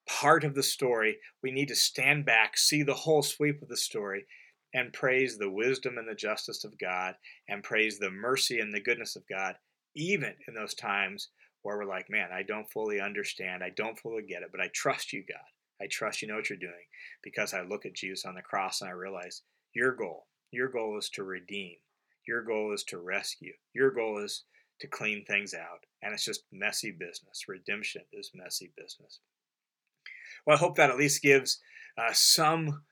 part 0.08 0.44
of 0.44 0.54
the 0.54 0.62
story. 0.62 1.18
We 1.42 1.50
need 1.50 1.68
to 1.68 1.76
stand 1.76 2.24
back, 2.24 2.56
see 2.56 2.82
the 2.82 2.94
whole 2.94 3.22
sweep 3.22 3.62
of 3.62 3.68
the 3.68 3.76
story, 3.76 4.26
and 4.74 4.92
praise 4.92 5.38
the 5.38 5.50
wisdom 5.50 5.98
and 5.98 6.08
the 6.08 6.14
justice 6.14 6.64
of 6.64 6.78
God 6.78 7.14
and 7.48 7.62
praise 7.62 7.98
the 7.98 8.10
mercy 8.10 8.60
and 8.60 8.74
the 8.74 8.80
goodness 8.80 9.16
of 9.16 9.26
God, 9.28 9.54
even 9.94 10.34
in 10.46 10.54
those 10.54 10.74
times 10.74 11.30
where 11.62 11.78
we're 11.78 11.84
like, 11.84 12.10
man, 12.10 12.28
I 12.32 12.42
don't 12.42 12.70
fully 12.70 13.00
understand. 13.00 13.64
I 13.64 13.70
don't 13.70 13.98
fully 13.98 14.22
get 14.22 14.42
it, 14.42 14.50
but 14.52 14.60
I 14.60 14.68
trust 14.74 15.12
you, 15.12 15.24
God. 15.26 15.38
I 15.80 15.86
trust 15.90 16.22
you 16.22 16.28
know 16.28 16.36
what 16.36 16.48
you're 16.48 16.58
doing 16.58 16.72
because 17.22 17.52
I 17.52 17.62
look 17.62 17.86
at 17.86 17.94
Jesus 17.94 18.24
on 18.24 18.34
the 18.34 18.42
cross 18.42 18.80
and 18.80 18.90
I 18.90 18.92
realize 18.92 19.42
your 19.74 19.94
goal, 19.94 20.26
your 20.50 20.68
goal 20.68 20.96
is 20.98 21.10
to 21.10 21.24
redeem. 21.24 21.76
Your 22.26 22.42
goal 22.42 22.72
is 22.72 22.82
to 22.84 22.98
rescue. 22.98 23.52
Your 23.74 23.90
goal 23.90 24.18
is 24.18 24.44
to 24.80 24.86
clean 24.86 25.24
things 25.24 25.54
out. 25.54 25.84
And 26.02 26.12
it's 26.12 26.24
just 26.24 26.44
messy 26.52 26.90
business. 26.90 27.44
Redemption 27.48 28.02
is 28.12 28.30
messy 28.34 28.72
business. 28.76 29.20
Well, 30.46 30.56
I 30.56 30.60
hope 30.60 30.76
that 30.76 30.90
at 30.90 30.96
least 30.96 31.22
gives 31.22 31.60
uh, 31.98 32.12
some 32.12 32.82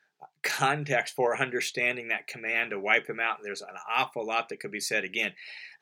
context 0.42 1.14
for 1.14 1.40
understanding 1.40 2.08
that 2.08 2.26
command 2.26 2.70
to 2.70 2.78
wipe 2.78 3.06
them 3.06 3.18
out. 3.18 3.38
There's 3.42 3.62
an 3.62 3.68
awful 3.90 4.26
lot 4.26 4.48
that 4.48 4.60
could 4.60 4.70
be 4.70 4.80
said. 4.80 5.04
Again, 5.04 5.32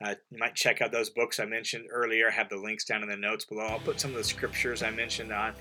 uh, 0.05 0.15
you 0.31 0.39
might 0.39 0.55
check 0.55 0.81
out 0.81 0.93
those 0.93 1.11
books 1.11 1.41
I 1.41 1.45
mentioned 1.45 1.87
earlier. 1.91 2.29
I 2.29 2.33
have 2.33 2.49
the 2.49 2.57
links 2.57 2.85
down 2.85 3.03
in 3.03 3.09
the 3.09 3.17
notes 3.17 3.45
below. 3.45 3.65
I'll 3.65 3.81
put 3.81 4.01
some 4.01 4.13
of 4.13 4.17
the 4.17 4.25
scriptures 4.25 4.83
I 4.83 4.91
mentioned 4.91 5.33
on 5.33 5.55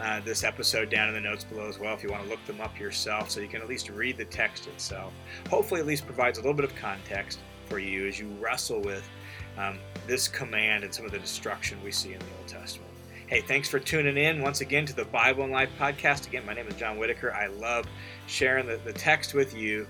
uh, 0.00 0.20
this 0.20 0.44
episode 0.44 0.90
down 0.90 1.08
in 1.08 1.14
the 1.14 1.20
notes 1.20 1.44
below 1.44 1.66
as 1.66 1.78
well 1.78 1.94
if 1.94 2.02
you 2.02 2.10
want 2.10 2.24
to 2.24 2.28
look 2.28 2.44
them 2.46 2.60
up 2.60 2.78
yourself 2.78 3.30
so 3.30 3.40
you 3.40 3.48
can 3.48 3.62
at 3.62 3.68
least 3.68 3.88
read 3.88 4.16
the 4.16 4.26
text 4.26 4.66
itself. 4.66 5.12
Hopefully, 5.48 5.80
at 5.80 5.86
least 5.86 6.04
provides 6.06 6.38
a 6.38 6.40
little 6.42 6.54
bit 6.54 6.64
of 6.64 6.74
context 6.76 7.38
for 7.68 7.78
you 7.78 8.06
as 8.06 8.18
you 8.18 8.28
wrestle 8.40 8.80
with 8.80 9.08
um, 9.56 9.78
this 10.06 10.28
command 10.28 10.84
and 10.84 10.92
some 10.92 11.06
of 11.06 11.12
the 11.12 11.18
destruction 11.18 11.82
we 11.82 11.90
see 11.90 12.12
in 12.12 12.18
the 12.18 12.26
Old 12.38 12.48
Testament. 12.48 12.91
Hey, 13.32 13.40
thanks 13.40 13.66
for 13.66 13.78
tuning 13.78 14.18
in 14.18 14.42
once 14.42 14.60
again 14.60 14.84
to 14.84 14.92
the 14.92 15.06
Bible 15.06 15.44
and 15.44 15.52
Life 15.54 15.70
podcast. 15.80 16.26
Again, 16.26 16.44
my 16.44 16.52
name 16.52 16.68
is 16.68 16.74
John 16.74 16.98
Whitaker. 16.98 17.32
I 17.32 17.46
love 17.46 17.86
sharing 18.26 18.66
the, 18.66 18.76
the 18.84 18.92
text 18.92 19.32
with 19.32 19.54
you. 19.54 19.86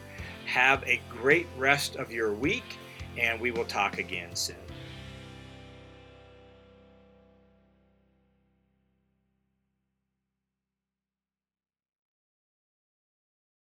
Have 0.46 0.84
a 0.84 1.00
great 1.10 1.48
rest 1.58 1.96
of 1.96 2.12
your 2.12 2.32
week, 2.32 2.78
and 3.18 3.40
we 3.40 3.50
will 3.50 3.64
talk 3.64 3.98
again 3.98 4.36
soon. 4.36 4.54